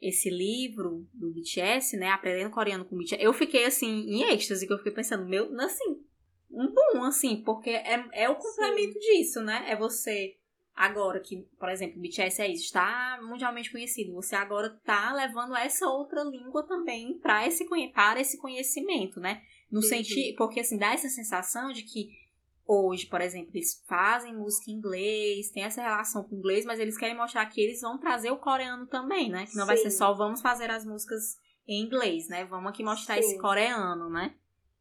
esse 0.00 0.30
livro 0.30 1.06
do 1.12 1.30
BTS, 1.30 1.98
né? 1.98 2.08
Aprendendo 2.08 2.50
coreano 2.50 2.86
com 2.86 2.96
BTS, 2.96 3.22
eu 3.22 3.34
fiquei 3.34 3.66
assim, 3.66 4.06
em 4.08 4.22
êxtase, 4.32 4.66
que 4.66 4.72
eu 4.72 4.78
fiquei 4.78 4.92
pensando, 4.92 5.28
meu, 5.28 5.54
assim, 5.60 6.02
um 6.50 6.72
bom, 6.72 7.04
assim, 7.04 7.42
porque 7.42 7.68
é, 7.68 8.02
é 8.14 8.30
o 8.30 8.36
complemento 8.36 8.94
Sim. 8.94 8.98
disso, 8.98 9.42
né? 9.42 9.66
É 9.68 9.76
você 9.76 10.34
agora 10.74 11.20
que, 11.20 11.46
por 11.58 11.68
exemplo, 11.68 11.98
o 11.98 12.00
BTS 12.00 12.40
é 12.40 12.48
isso, 12.48 12.64
está 12.64 13.20
mundialmente 13.22 13.70
conhecido, 13.70 14.14
você 14.14 14.34
agora 14.34 14.68
está 14.68 15.12
levando 15.12 15.54
essa 15.54 15.86
outra 15.86 16.24
língua 16.24 16.66
também 16.66 17.18
para 17.18 17.46
esse, 17.46 17.68
para 17.92 18.20
esse 18.22 18.38
conhecimento, 18.38 19.20
né? 19.20 19.42
No 19.70 19.82
sentido, 19.82 20.34
porque 20.38 20.60
assim, 20.60 20.78
dá 20.78 20.94
essa 20.94 21.08
sensação 21.10 21.72
de 21.72 21.82
que 21.82 22.08
hoje, 22.66 23.06
por 23.06 23.20
exemplo, 23.20 23.50
eles 23.54 23.82
fazem 23.86 24.34
música 24.34 24.70
em 24.70 24.74
inglês, 24.74 25.50
tem 25.50 25.64
essa 25.64 25.82
relação 25.82 26.24
com 26.24 26.34
o 26.34 26.38
inglês, 26.38 26.64
mas 26.64 26.80
eles 26.80 26.96
querem 26.96 27.16
mostrar 27.16 27.44
que 27.46 27.60
eles 27.60 27.80
vão 27.80 27.98
trazer 27.98 28.30
o 28.30 28.38
coreano 28.38 28.86
também, 28.86 29.30
né? 29.30 29.46
Que 29.46 29.56
não 29.56 29.64
Sim. 29.64 29.68
vai 29.68 29.76
ser 29.76 29.90
só 29.90 30.12
vamos 30.14 30.40
fazer 30.40 30.70
as 30.70 30.84
músicas 30.84 31.36
em 31.66 31.82
inglês, 31.82 32.28
né? 32.28 32.44
Vamos 32.44 32.70
aqui 32.70 32.82
mostrar 32.82 33.16
Sim. 33.16 33.20
esse 33.20 33.38
coreano, 33.38 34.08
né? 34.10 34.34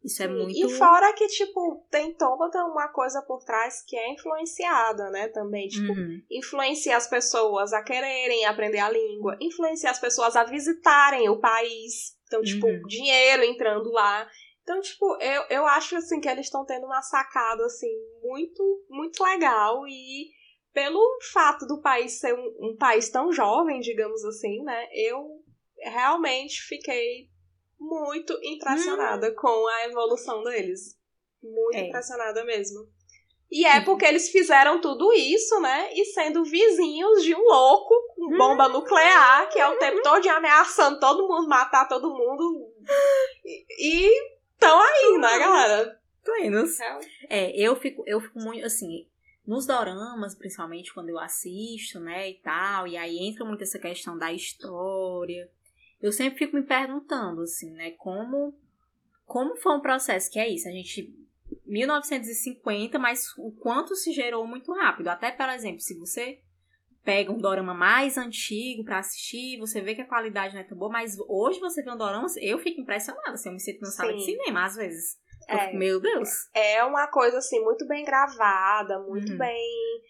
Isso 0.03 0.21
é 0.21 0.27
muito. 0.27 0.53
E 0.53 0.69
fora 0.77 1.13
que, 1.13 1.25
tipo, 1.27 1.87
tem 1.89 2.13
toda 2.13 2.65
uma 2.65 2.89
coisa 2.89 3.21
por 3.21 3.41
trás 3.43 3.81
que 3.87 3.95
é 3.95 4.11
influenciada, 4.11 5.09
né? 5.09 5.29
Também. 5.29 5.69
Tipo, 5.69 5.93
uhum. 5.93 6.21
influencia 6.29 6.97
as 6.97 7.07
pessoas 7.07 7.71
a 7.71 7.81
quererem 7.81 8.45
aprender 8.45 8.79
a 8.79 8.89
língua, 8.89 9.37
influencia 9.39 9.89
as 9.89 9.99
pessoas 9.99 10.35
a 10.35 10.43
visitarem 10.43 11.29
o 11.29 11.39
país. 11.39 12.17
Então, 12.27 12.41
tipo, 12.41 12.67
uhum. 12.67 12.81
dinheiro 12.85 13.43
entrando 13.43 13.89
lá. 13.91 14.27
Então, 14.63 14.79
tipo, 14.79 15.17
eu, 15.21 15.43
eu 15.49 15.65
acho, 15.67 15.95
assim, 15.97 16.19
que 16.21 16.27
eles 16.27 16.45
estão 16.45 16.65
tendo 16.65 16.85
uma 16.85 17.01
sacada, 17.01 17.65
assim, 17.65 17.91
muito, 18.21 18.85
muito 18.89 19.21
legal. 19.21 19.85
E 19.87 20.31
pelo 20.73 21.19
fato 21.31 21.67
do 21.67 21.81
país 21.81 22.19
ser 22.19 22.33
um, 22.33 22.71
um 22.71 22.75
país 22.77 23.09
tão 23.09 23.31
jovem, 23.31 23.79
digamos 23.81 24.23
assim, 24.25 24.63
né? 24.63 24.87
Eu 24.93 25.43
realmente 25.77 26.61
fiquei 26.63 27.29
muito 27.77 28.37
impressionada 28.41 29.29
hum. 29.29 29.35
com 29.35 29.67
a 29.67 29.85
evolução 29.85 30.43
deles. 30.43 30.97
Muito 31.41 31.75
é. 31.75 31.87
impressionada 31.87 32.43
mesmo. 32.45 32.87
E 33.51 33.65
é 33.67 33.81
porque 33.81 34.05
eles 34.05 34.29
fizeram 34.29 34.81
tudo 34.81 35.13
isso, 35.13 35.59
né? 35.59 35.93
E 35.93 36.05
sendo 36.05 36.43
vizinhos 36.43 37.21
de 37.21 37.35
um 37.35 37.43
louco 37.43 37.93
com 38.15 38.37
bomba 38.37 38.67
hum. 38.67 38.71
nuclear, 38.73 39.47
que 39.49 39.59
é 39.59 39.67
o 39.67 39.77
tempo 39.77 40.01
todo 40.01 40.27
ameaçando 40.27 40.99
todo 40.99 41.27
mundo, 41.27 41.47
matar 41.47 41.87
todo 41.87 42.09
mundo. 42.09 42.71
E 43.77 44.32
estão 44.53 44.81
aí, 44.81 45.17
né, 45.19 45.39
galera? 45.39 45.99
Plenos. 46.23 46.77
É, 47.29 47.51
eu 47.59 47.75
fico, 47.75 48.03
eu 48.05 48.21
fico 48.21 48.39
muito 48.39 48.65
assim. 48.65 49.07
Nos 49.45 49.65
doramas, 49.65 50.35
principalmente 50.35 50.93
quando 50.93 51.09
eu 51.09 51.19
assisto, 51.19 51.99
né, 51.99 52.29
e 52.29 52.35
tal, 52.35 52.87
e 52.87 52.95
aí 52.95 53.19
entra 53.19 53.43
muito 53.43 53.61
essa 53.61 53.77
questão 53.77 54.17
da 54.17 54.31
história, 54.31 55.51
eu 56.01 56.13
sempre 56.13 56.39
fico 56.39 56.55
me 56.55 56.63
perguntando, 56.63 57.41
assim, 57.41 57.71
né, 57.71 57.91
como, 57.91 58.57
como 59.25 59.57
foi 59.57 59.75
um 59.75 59.81
processo 59.81 60.31
que 60.31 60.39
é 60.39 60.47
isso, 60.47 60.69
a 60.69 60.71
gente 60.71 61.13
1950, 61.65 62.97
mas 62.99 63.33
o 63.37 63.51
quanto 63.51 63.95
se 63.95 64.11
gerou 64.11 64.45
muito 64.47 64.71
rápido. 64.73 65.07
Até, 65.07 65.31
por 65.31 65.49
exemplo, 65.49 65.81
se 65.81 65.97
você 65.97 66.39
pega 67.03 67.31
um 67.31 67.37
dorama 67.37 67.73
mais 67.73 68.17
antigo 68.17 68.83
para 68.83 68.99
assistir, 68.99 69.59
você 69.59 69.81
vê 69.81 69.93
que 69.93 70.01
a 70.01 70.07
qualidade 70.07 70.53
não 70.53 70.61
é 70.61 70.63
tão 70.63 70.77
boa, 70.77 70.91
mas 70.91 71.17
hoje 71.27 71.59
você 71.59 71.83
vê 71.83 71.91
um 71.91 71.97
dorama, 71.97 72.27
eu 72.41 72.57
fico 72.59 72.81
impressionada, 72.81 73.31
assim, 73.31 73.49
eu 73.49 73.53
me 73.53 73.59
sinto 73.59 73.81
numa 73.81 73.91
sala 73.91 74.13
de 74.13 74.23
cinema 74.23 74.65
às 74.65 74.75
vezes. 74.75 75.17
É, 75.47 75.57
fico, 75.57 75.77
meu 75.77 75.99
Deus. 75.99 76.29
É 76.53 76.83
uma 76.85 77.07
coisa 77.07 77.37
assim 77.37 77.59
muito 77.59 77.85
bem 77.85 78.05
gravada, 78.05 78.99
muito 78.99 79.33
uhum. 79.33 79.37
bem 79.37 80.01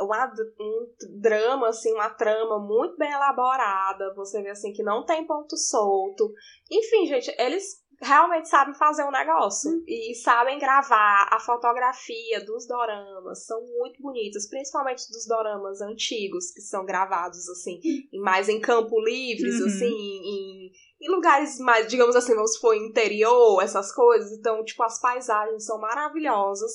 uma, 0.00 0.32
um 0.60 1.20
drama, 1.20 1.68
assim, 1.68 1.92
uma 1.92 2.10
trama 2.10 2.58
muito 2.58 2.96
bem 2.96 3.10
elaborada. 3.10 4.12
Você 4.14 4.42
vê, 4.42 4.50
assim, 4.50 4.72
que 4.72 4.82
não 4.82 5.04
tem 5.04 5.26
ponto 5.26 5.56
solto. 5.56 6.32
Enfim, 6.70 7.06
gente, 7.06 7.34
eles 7.38 7.82
realmente 8.00 8.48
sabem 8.48 8.74
fazer 8.74 9.04
um 9.04 9.10
negócio. 9.10 9.70
Hum. 9.70 9.84
E 9.86 10.14
sabem 10.14 10.58
gravar. 10.58 11.28
A 11.30 11.40
fotografia 11.40 12.44
dos 12.44 12.66
doramas 12.66 13.44
são 13.44 13.60
muito 13.78 14.00
bonitas, 14.00 14.48
principalmente 14.48 15.08
dos 15.10 15.26
doramas 15.26 15.80
antigos, 15.80 16.50
que 16.52 16.60
são 16.60 16.84
gravados, 16.84 17.48
assim, 17.48 17.80
mais 18.22 18.48
em 18.48 18.60
campo 18.60 19.00
livres, 19.00 19.60
uhum. 19.60 19.66
assim, 19.66 19.86
em, 19.86 20.72
em 21.00 21.10
lugares 21.10 21.58
mais, 21.58 21.88
digamos 21.88 22.14
assim, 22.14 22.34
vamos 22.34 22.54
supor, 22.54 22.76
interior, 22.76 23.62
essas 23.62 23.92
coisas. 23.92 24.32
Então, 24.32 24.64
tipo, 24.64 24.82
as 24.82 25.00
paisagens 25.00 25.64
são 25.64 25.78
maravilhosas. 25.80 26.72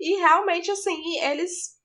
E 0.00 0.16
realmente, 0.16 0.70
assim, 0.70 1.18
eles 1.20 1.80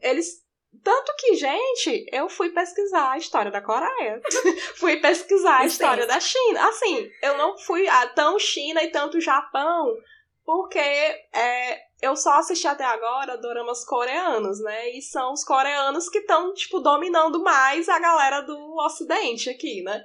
eles 0.00 0.42
tanto 0.82 1.14
que, 1.18 1.34
gente, 1.34 2.06
eu 2.10 2.28
fui 2.28 2.50
pesquisar 2.50 3.12
a 3.12 3.18
história 3.18 3.50
da 3.50 3.60
Coreia. 3.60 4.20
fui 4.76 4.96
pesquisar 4.96 5.58
a 5.58 5.66
história 5.66 6.06
da 6.06 6.18
China. 6.18 6.68
Assim, 6.68 7.10
eu 7.22 7.36
não 7.36 7.58
fui 7.58 7.88
a 7.88 8.06
tão 8.08 8.38
China 8.38 8.82
e 8.82 8.88
tanto 8.88 9.20
Japão, 9.20 9.96
porque 10.44 10.78
é, 10.78 11.80
eu 12.00 12.16
só 12.16 12.32
assisti 12.38 12.66
até 12.66 12.84
agora 12.84 13.38
doramas 13.38 13.84
coreanos, 13.84 14.60
né? 14.60 14.90
E 14.90 15.02
são 15.02 15.32
os 15.32 15.44
coreanos 15.44 16.08
que 16.08 16.18
estão, 16.18 16.52
tipo, 16.54 16.80
dominando 16.80 17.42
mais 17.42 17.88
a 17.88 17.98
galera 17.98 18.40
do 18.40 18.76
ocidente 18.78 19.50
aqui, 19.50 19.82
né? 19.82 20.04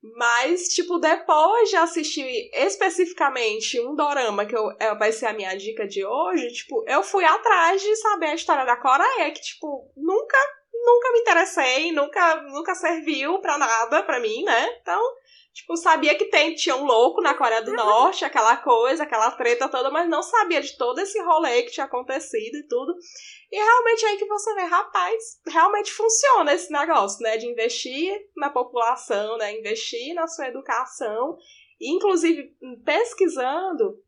Mas, 0.00 0.68
tipo, 0.68 0.98
depois 0.98 1.70
de 1.70 1.76
assistir 1.76 2.50
especificamente 2.54 3.80
um 3.80 3.96
dorama, 3.96 4.46
que 4.46 4.56
eu, 4.56 4.70
é, 4.78 4.94
vai 4.94 5.10
ser 5.10 5.26
a 5.26 5.32
minha 5.32 5.56
dica 5.56 5.86
de 5.88 6.04
hoje, 6.04 6.52
tipo, 6.52 6.84
eu 6.86 7.02
fui 7.02 7.24
atrás 7.24 7.82
de 7.82 7.96
saber 7.96 8.26
a 8.26 8.34
história 8.34 8.64
da 8.64 8.76
Coreia, 8.76 9.30
que, 9.32 9.40
tipo, 9.40 9.90
nunca, 9.96 10.38
nunca 10.72 11.12
me 11.12 11.18
interessei, 11.20 11.92
nunca, 11.92 12.42
nunca 12.42 12.74
serviu 12.76 13.40
pra 13.40 13.58
nada 13.58 14.02
pra 14.04 14.20
mim, 14.20 14.44
né? 14.44 14.78
Então, 14.80 15.02
tipo, 15.58 15.76
sabia 15.76 16.14
que 16.14 16.26
tem, 16.26 16.54
tinha 16.54 16.76
um 16.76 16.84
louco 16.84 17.20
na 17.20 17.34
Coreia 17.34 17.60
do 17.62 17.72
Norte, 17.72 18.24
aquela 18.24 18.56
coisa, 18.58 19.02
aquela 19.02 19.30
treta 19.32 19.68
toda, 19.68 19.90
mas 19.90 20.08
não 20.08 20.22
sabia 20.22 20.60
de 20.60 20.76
todo 20.76 21.00
esse 21.00 21.20
rolê 21.20 21.64
que 21.64 21.72
tinha 21.72 21.86
acontecido 21.86 22.56
e 22.56 22.66
tudo. 22.68 22.94
E 23.50 23.56
realmente 23.56 24.04
é 24.04 24.08
aí 24.08 24.16
que 24.16 24.26
você 24.26 24.54
vê, 24.54 24.62
rapaz, 24.62 25.40
realmente 25.48 25.92
funciona 25.92 26.52
esse 26.52 26.72
negócio, 26.72 27.20
né? 27.22 27.36
De 27.36 27.46
investir 27.46 28.16
na 28.36 28.50
população, 28.50 29.36
né? 29.36 29.58
Investir 29.58 30.14
na 30.14 30.28
sua 30.28 30.46
educação. 30.46 31.36
Inclusive, 31.80 32.56
pesquisando, 32.84 34.00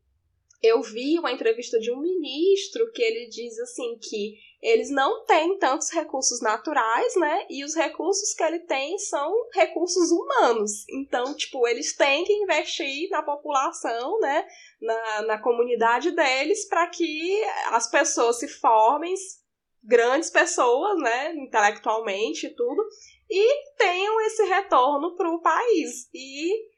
eu 0.61 0.81
vi 0.81 1.17
uma 1.17 1.31
entrevista 1.31 1.79
de 1.79 1.91
um 1.91 1.99
ministro 1.99 2.91
que 2.91 3.01
ele 3.01 3.27
diz 3.27 3.57
assim 3.59 3.97
que 3.97 4.35
eles 4.61 4.91
não 4.91 5.25
têm 5.25 5.57
tantos 5.57 5.89
recursos 5.89 6.39
naturais, 6.39 7.15
né? 7.15 7.47
E 7.49 7.63
os 7.65 7.73
recursos 7.73 8.35
que 8.35 8.43
ele 8.43 8.59
tem 8.59 8.95
são 8.99 9.33
recursos 9.51 10.11
humanos. 10.11 10.87
Então, 10.87 11.35
tipo, 11.35 11.67
eles 11.67 11.95
têm 11.95 12.23
que 12.23 12.33
investir 12.33 13.09
na 13.09 13.23
população, 13.23 14.19
né? 14.19 14.45
Na, 14.79 15.21
na 15.23 15.41
comunidade 15.41 16.11
deles 16.11 16.67
para 16.69 16.87
que 16.87 17.43
as 17.71 17.89
pessoas 17.89 18.37
se 18.37 18.47
formem 18.47 19.15
grandes 19.83 20.29
pessoas, 20.29 20.95
né? 20.99 21.33
Intelectualmente 21.33 22.45
e 22.45 22.55
tudo. 22.55 22.83
E 23.27 23.75
tenham 23.77 24.21
esse 24.21 24.43
retorno 24.43 25.15
para 25.15 25.29
o 25.31 25.41
país. 25.41 26.07
E 26.13 26.69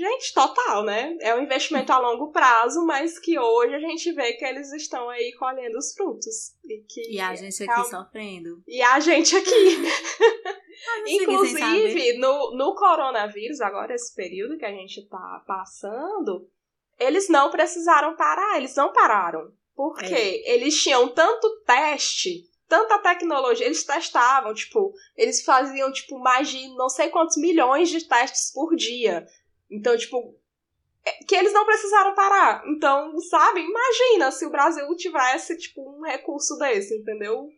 Gente, 0.00 0.32
total, 0.32 0.82
né? 0.82 1.14
É 1.20 1.34
um 1.34 1.42
investimento 1.42 1.92
a 1.92 1.98
longo 1.98 2.32
prazo, 2.32 2.86
mas 2.86 3.18
que 3.18 3.38
hoje 3.38 3.74
a 3.74 3.78
gente 3.78 4.10
vê 4.12 4.32
que 4.32 4.46
eles 4.46 4.72
estão 4.72 5.10
aí 5.10 5.30
colhendo 5.38 5.76
os 5.76 5.92
frutos. 5.92 6.54
E, 6.64 6.78
que 6.88 7.16
e 7.16 7.20
a 7.20 7.34
gente 7.34 7.62
aqui 7.62 7.90
sofrendo. 7.90 8.62
E 8.66 8.80
a 8.80 8.98
gente 8.98 9.36
aqui. 9.36 9.76
Inclusive, 11.06 12.14
no, 12.16 12.56
no 12.56 12.74
coronavírus, 12.74 13.60
agora 13.60 13.94
esse 13.94 14.14
período 14.14 14.56
que 14.56 14.64
a 14.64 14.72
gente 14.72 15.06
tá 15.06 15.44
passando, 15.46 16.48
eles 16.98 17.28
não 17.28 17.50
precisaram 17.50 18.16
parar, 18.16 18.56
eles 18.56 18.74
não 18.74 18.94
pararam. 18.94 19.52
Porque 19.76 20.14
é. 20.14 20.54
eles 20.54 20.82
tinham 20.82 21.08
tanto 21.08 21.60
teste 21.66 22.48
tanta 22.66 23.00
tecnologia, 23.00 23.66
eles 23.66 23.82
testavam, 23.82 24.54
tipo, 24.54 24.94
eles 25.16 25.42
faziam, 25.42 25.90
tipo, 25.90 26.16
mais 26.20 26.48
de 26.48 26.68
não 26.76 26.88
sei 26.88 27.08
quantos 27.08 27.36
milhões 27.36 27.88
de 27.88 28.06
testes 28.06 28.52
por 28.54 28.76
dia. 28.76 29.26
Então, 29.70 29.96
tipo, 29.96 30.36
é, 31.04 31.24
que 31.24 31.34
eles 31.34 31.52
não 31.52 31.64
precisaram 31.64 32.14
parar. 32.14 32.62
Então, 32.66 33.18
sabe, 33.20 33.60
imagina 33.60 34.30
se 34.30 34.44
o 34.44 34.50
Brasil 34.50 34.86
tivesse, 34.96 35.56
tipo, 35.56 35.98
um 35.98 36.02
recurso 36.02 36.56
desse, 36.58 36.96
entendeu? 36.96 37.48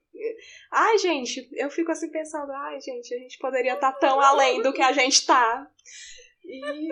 Ai, 0.71 0.99
gente, 0.99 1.49
eu 1.53 1.71
fico 1.71 1.91
assim 1.91 2.11
pensando, 2.11 2.53
ai, 2.53 2.81
gente, 2.81 3.13
a 3.15 3.19
gente 3.19 3.39
poderia 3.39 3.75
estar 3.75 3.93
tá 3.93 3.99
tão 3.99 4.21
além 4.21 4.63
do 4.63 4.73
que 4.73 4.83
a 4.83 4.93
gente 4.93 5.27
tá. 5.27 5.71
E. 6.45 6.89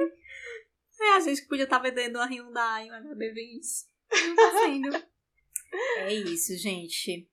É, 1.03 1.17
a 1.17 1.21
gente 1.21 1.47
podia 1.47 1.65
estar 1.65 1.79
tá 1.79 1.83
vendendo 1.83 2.19
a 2.19 2.27
Hyundai, 2.27 2.89
uma 2.89 3.01
HB20. 3.01 3.87
Não 4.27 4.37
tá 4.37 4.59
sendo. 4.59 5.05
é 5.99 6.13
isso, 6.13 6.57
gente. 6.57 7.29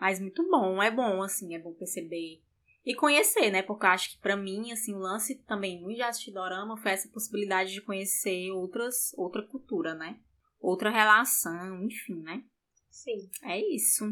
Mas 0.00 0.20
muito 0.20 0.48
bom, 0.48 0.82
é 0.82 0.90
bom, 0.90 1.22
assim, 1.22 1.54
é 1.54 1.58
bom 1.58 1.72
perceber 1.74 2.42
e 2.84 2.94
conhecer, 2.94 3.50
né? 3.50 3.62
Porque 3.62 3.86
eu 3.86 3.90
acho 3.90 4.10
que 4.10 4.18
para 4.18 4.36
mim, 4.36 4.72
assim, 4.72 4.94
o 4.94 4.98
lance 4.98 5.36
também 5.46 5.80
muito 5.80 5.96
de 5.96 6.02
assistir 6.02 6.32
dorama 6.32 6.76
foi 6.76 6.92
essa 6.92 7.08
possibilidade 7.08 7.72
de 7.72 7.80
conhecer 7.80 8.50
outras, 8.50 9.12
outra 9.16 9.42
cultura, 9.42 9.94
né? 9.94 10.18
Outra 10.60 10.90
relação, 10.90 11.82
enfim, 11.84 12.20
né? 12.22 12.42
Sim. 12.90 13.30
É 13.42 13.58
isso. 13.58 14.04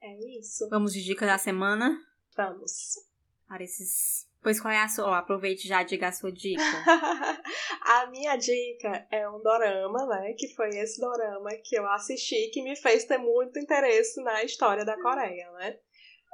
É 0.00 0.38
isso. 0.38 0.68
Vamos 0.68 0.92
de 0.92 1.02
dica 1.02 1.26
da 1.26 1.38
semana? 1.38 1.98
Vamos. 2.36 2.96
Para 3.48 3.62
esses. 3.62 4.26
Pois 4.42 4.60
qual 4.60 4.72
é 4.72 4.80
a 4.80 4.88
sua? 4.88 5.06
Ó, 5.06 5.14
aproveite 5.14 5.66
já 5.66 5.82
diga 5.82 6.08
a 6.08 6.12
sua 6.12 6.30
dica. 6.30 6.62
a 7.82 8.06
minha 8.06 8.36
dica 8.36 9.06
é 9.10 9.28
um 9.28 9.40
dorama, 9.42 10.06
né? 10.06 10.34
Que 10.34 10.54
foi 10.54 10.68
esse 10.70 11.00
dorama 11.00 11.50
que 11.64 11.76
eu 11.76 11.86
assisti 11.90 12.50
que 12.52 12.62
me 12.62 12.76
fez 12.76 13.04
ter 13.04 13.18
muito 13.18 13.58
interesse 13.58 14.22
na 14.22 14.44
história 14.44 14.84
da 14.84 15.00
Coreia, 15.00 15.50
né? 15.52 15.78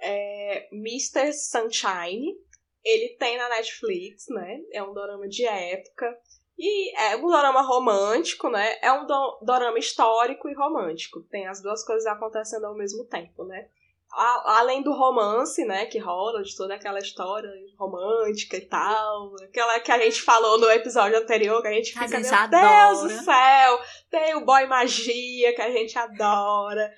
É 0.03 0.69
Mr. 0.73 1.33
Sunshine. 1.33 2.37
Ele 2.85 3.11
tem 3.17 3.39
na 3.39 3.49
Netflix, 3.49 4.27
né? 4.29 4.61
É 4.73 4.83
um 4.83 4.93
dorama 4.93 5.29
de 5.29 5.47
época. 5.47 6.19
E 6.59 6.97
é 6.97 7.17
um 7.17 7.27
dorama 7.27 7.63
romântico, 7.63 8.49
né? 8.51 8.77
É 8.83 8.93
um 8.93 9.07
do 9.07 9.39
dorama 9.43 9.79
histórico 9.79 10.49
e 10.49 10.55
romântico. 10.55 11.23
Tem 11.23 11.47
as 11.47 11.63
duas 11.63 11.85
coisas 11.85 12.07
acontecendo 12.07 12.67
ao 12.67 12.75
mesmo 12.75 13.05
tempo, 13.05 13.45
né? 13.45 13.69
A, 14.13 14.59
além 14.59 14.83
do 14.83 14.93
romance, 14.93 15.65
né, 15.65 15.87
que 15.87 15.99
rola, 15.99 16.43
de 16.43 16.55
toda 16.55 16.75
aquela 16.75 16.99
história 16.99 17.51
romântica 17.79 18.59
e 18.59 18.61
tal, 18.61 19.35
aquela 19.43 19.81
que 19.81 19.91
a 19.91 19.99
gente 19.99 20.21
falou 20.21 20.59
no 20.59 20.71
episódio 20.71 21.17
anterior, 21.17 21.63
que 21.63 21.69
a 21.69 21.73
gente 21.73 21.95
fica, 21.95 22.05
a 22.05 22.09
gente 22.09 22.29
meu 22.29 22.35
adora. 22.35 22.89
Deus 22.89 23.01
do 23.01 23.25
céu, 23.25 23.81
tem 24.11 24.35
o 24.35 24.45
boy 24.45 24.67
magia 24.67 25.55
que 25.55 25.63
a 25.63 25.71
gente 25.71 25.99
adora. 25.99 26.93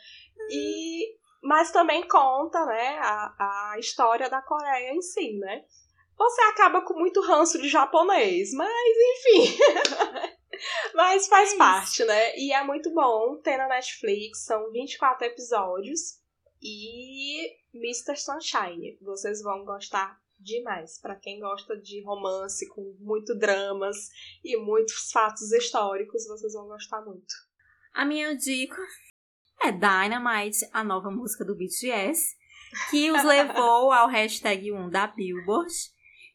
E 0.51 1.15
mas 1.45 1.71
também 1.71 2.09
conta, 2.09 2.65
né, 2.65 2.99
a, 3.01 3.73
a 3.75 3.79
história 3.79 4.31
da 4.31 4.41
Coreia 4.41 4.95
em 4.95 5.03
si, 5.03 5.39
né? 5.39 5.65
Você 6.17 6.41
acaba 6.43 6.81
com 6.83 6.95
muito 6.95 7.21
ranço 7.21 7.61
de 7.61 7.69
japonês, 7.69 8.53
mas 8.55 8.97
enfim. 8.97 9.59
mas 10.95 11.27
faz 11.27 11.53
é 11.53 11.57
parte, 11.57 12.05
né? 12.05 12.39
E 12.39 12.53
é 12.53 12.65
muito 12.65 12.91
bom 12.95 13.37
ter 13.43 13.59
na 13.59 13.69
Netflix, 13.69 14.45
são 14.45 14.71
24 14.73 15.27
episódios. 15.27 16.19
E 16.63 17.59
Mr. 17.75 18.17
Sunshine, 18.17 18.97
vocês 19.03 19.43
vão 19.43 19.65
gostar 19.65 20.19
demais. 20.39 20.99
Para 20.99 21.17
quem 21.17 21.41
gosta 21.41 21.77
de 21.77 22.03
romance 22.05 22.67
com 22.69 22.97
muito 23.01 23.35
dramas 23.37 24.09
e 24.43 24.57
muitos 24.57 25.11
fatos 25.13 25.53
históricos, 25.53 26.27
vocês 26.27 26.55
vão 26.55 26.69
gostar 26.69 27.03
muito. 27.03 27.35
A 27.93 28.07
minha 28.07 28.35
dica 28.35 28.81
é 29.65 29.73
Dynamite, 29.73 30.69
a 30.73 30.85
nova 30.85 31.11
música 31.11 31.43
do 31.43 31.55
BTS, 31.55 32.37
que 32.91 33.11
os 33.11 33.25
levou 33.25 33.91
ao 33.93 34.09
hashtag 34.09 34.71
1 34.71 34.91
da 34.91 35.07
Billboard 35.07 35.73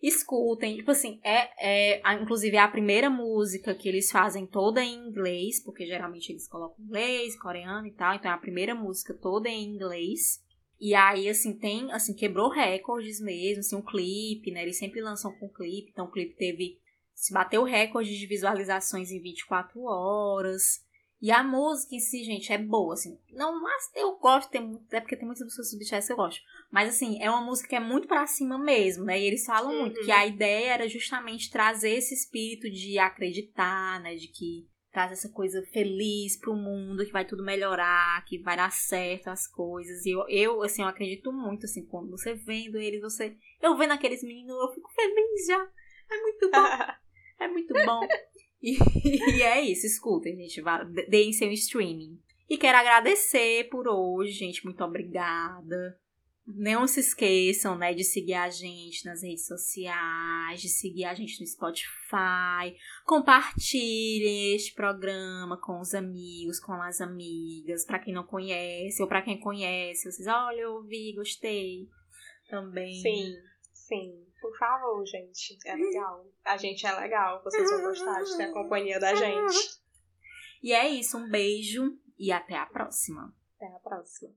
escutem. 0.01 0.77
Tipo 0.77 0.91
assim, 0.91 1.19
é, 1.23 1.99
é 1.99 2.13
inclusive 2.15 2.55
é 2.55 2.59
a 2.59 2.67
primeira 2.67 3.07
música 3.07 3.75
que 3.75 3.87
eles 3.87 4.09
fazem 4.09 4.47
toda 4.47 4.83
em 4.83 4.95
inglês, 4.95 5.63
porque 5.63 5.85
geralmente 5.85 6.31
eles 6.31 6.47
colocam 6.47 6.83
inglês, 6.83 7.37
coreano 7.37 7.85
e 7.85 7.91
tal. 7.91 8.15
Então 8.15 8.31
é 8.31 8.33
a 8.33 8.37
primeira 8.37 8.73
música 8.73 9.13
toda 9.13 9.47
em 9.47 9.75
inglês. 9.75 10.43
E 10.81 10.95
aí, 10.95 11.29
assim, 11.29 11.55
tem, 11.55 11.91
assim, 11.91 12.15
quebrou 12.15 12.49
recordes 12.49 13.19
mesmo, 13.19 13.59
assim, 13.59 13.75
um 13.75 13.81
clipe, 13.81 14.49
né? 14.49 14.63
Eles 14.63 14.77
sempre 14.77 15.01
lançam 15.01 15.31
com 15.37 15.49
clipe, 15.49 15.91
então 15.91 16.05
o 16.05 16.11
clipe 16.11 16.35
teve, 16.35 16.79
se 17.13 17.33
bateu 17.33 17.63
recorde 17.63 18.17
de 18.17 18.25
visualizações 18.25 19.11
em 19.11 19.21
24 19.21 19.83
horas. 19.83 20.87
E 21.21 21.31
a 21.31 21.43
música 21.43 21.95
em 21.95 21.99
si, 21.99 22.23
gente, 22.23 22.51
é 22.53 22.57
boa, 22.57 22.93
assim. 22.93 23.19
Não, 23.31 23.61
mas 23.61 23.91
eu 23.93 24.15
gosto, 24.17 24.49
tem, 24.49 24.79
é 24.91 25.01
porque 25.01 25.17
tem 25.17 25.25
muitas 25.25 25.45
pessoas 25.45 25.71
do 25.71 25.77
BTS 25.77 26.07
que 26.07 26.13
eu 26.13 26.17
gosto. 26.17 26.41
Mas, 26.71 26.89
assim, 26.89 27.21
é 27.21 27.29
uma 27.29 27.41
música 27.41 27.67
que 27.67 27.75
é 27.75 27.79
muito 27.79 28.07
pra 28.07 28.25
cima 28.25 28.57
mesmo, 28.57 29.03
né? 29.03 29.19
E 29.19 29.25
eles 29.25 29.45
falam 29.45 29.71
uhum. 29.71 29.81
muito 29.81 29.99
que 30.01 30.11
a 30.11 30.25
ideia 30.25 30.73
era 30.73 30.87
justamente 30.87 31.51
trazer 31.51 31.91
esse 31.91 32.13
espírito 32.13 32.69
de 32.69 32.97
acreditar, 32.97 33.99
né? 34.01 34.15
De 34.15 34.27
que 34.29 34.65
traz 34.91 35.11
essa 35.11 35.29
coisa 35.29 35.61
feliz 35.73 36.37
pro 36.37 36.55
mundo, 36.55 37.05
que 37.05 37.11
vai 37.11 37.25
tudo 37.25 37.43
melhorar, 37.43 38.23
que 38.25 38.39
vai 38.39 38.55
dar 38.55 38.71
certo 38.71 39.27
as 39.27 39.45
coisas. 39.45 40.05
E 40.05 40.11
eu, 40.11 40.25
eu 40.29 40.63
assim, 40.63 40.81
eu 40.81 40.87
acredito 40.87 41.31
muito, 41.33 41.65
assim, 41.65 41.85
quando 41.85 42.09
você 42.09 42.33
vendo 42.33 42.77
eles, 42.77 43.01
você... 43.01 43.35
Eu 43.61 43.77
vendo 43.77 43.91
aqueles 43.91 44.23
meninos, 44.23 44.55
eu 44.55 44.73
fico 44.73 44.89
feliz 44.93 45.45
já. 45.47 45.69
É 46.09 46.21
muito 46.21 46.49
bom. 46.49 46.65
é 47.43 47.47
muito 47.47 47.73
bom. 47.85 48.07
E, 48.61 48.77
e 49.37 49.41
é 49.41 49.61
isso, 49.61 49.85
escutem, 49.85 50.35
gente. 50.35 50.61
Deem 51.09 51.33
seu 51.33 51.51
streaming. 51.51 52.19
E 52.49 52.57
quero 52.57 52.77
agradecer 52.77 53.69
por 53.69 53.87
hoje, 53.87 54.31
gente. 54.31 54.65
Muito 54.65 54.83
obrigada. 54.83 55.99
Não 56.47 56.87
se 56.87 56.99
esqueçam, 56.99 57.77
né, 57.77 57.93
de 57.93 58.03
seguir 58.03 58.33
a 58.33 58.49
gente 58.49 59.05
nas 59.05 59.21
redes 59.21 59.45
sociais, 59.45 60.59
de 60.59 60.67
seguir 60.67 61.05
a 61.05 61.13
gente 61.13 61.39
no 61.39 61.45
Spotify. 61.45 62.75
Compartilhem 63.05 64.55
este 64.55 64.73
programa 64.73 65.61
com 65.61 65.79
os 65.79 65.93
amigos, 65.93 66.59
com 66.59 66.73
as 66.81 67.01
amigas, 67.01 67.85
para 67.85 67.99
quem 67.99 68.15
não 68.15 68.23
conhece 68.23 68.99
ou 68.99 69.07
para 69.07 69.21
quem 69.21 69.39
conhece. 69.39 70.11
Vocês, 70.11 70.27
olha, 70.27 70.61
eu 70.61 70.73
ouvi, 70.73 71.13
gostei. 71.13 71.87
Também. 72.49 72.99
Sim, 72.99 73.35
sim. 73.71 74.28
Por 74.41 74.57
favor, 74.57 75.05
gente. 75.05 75.57
É 75.65 75.75
legal. 75.75 76.25
A 76.45 76.57
gente 76.57 76.85
é 76.85 76.91
legal. 76.91 77.43
Vocês 77.43 77.69
vão 77.69 77.81
gostar 77.81 78.23
de 78.23 78.37
ter 78.37 78.43
a 78.43 78.53
companhia 78.53 78.99
da 78.99 79.13
gente. 79.15 79.79
E 80.63 80.73
é 80.73 80.87
isso. 80.87 81.17
Um 81.17 81.29
beijo 81.29 81.97
e 82.17 82.31
até 82.31 82.55
a 82.55 82.65
próxima. 82.65 83.33
Até 83.55 83.67
a 83.67 83.79
próxima. 83.79 84.33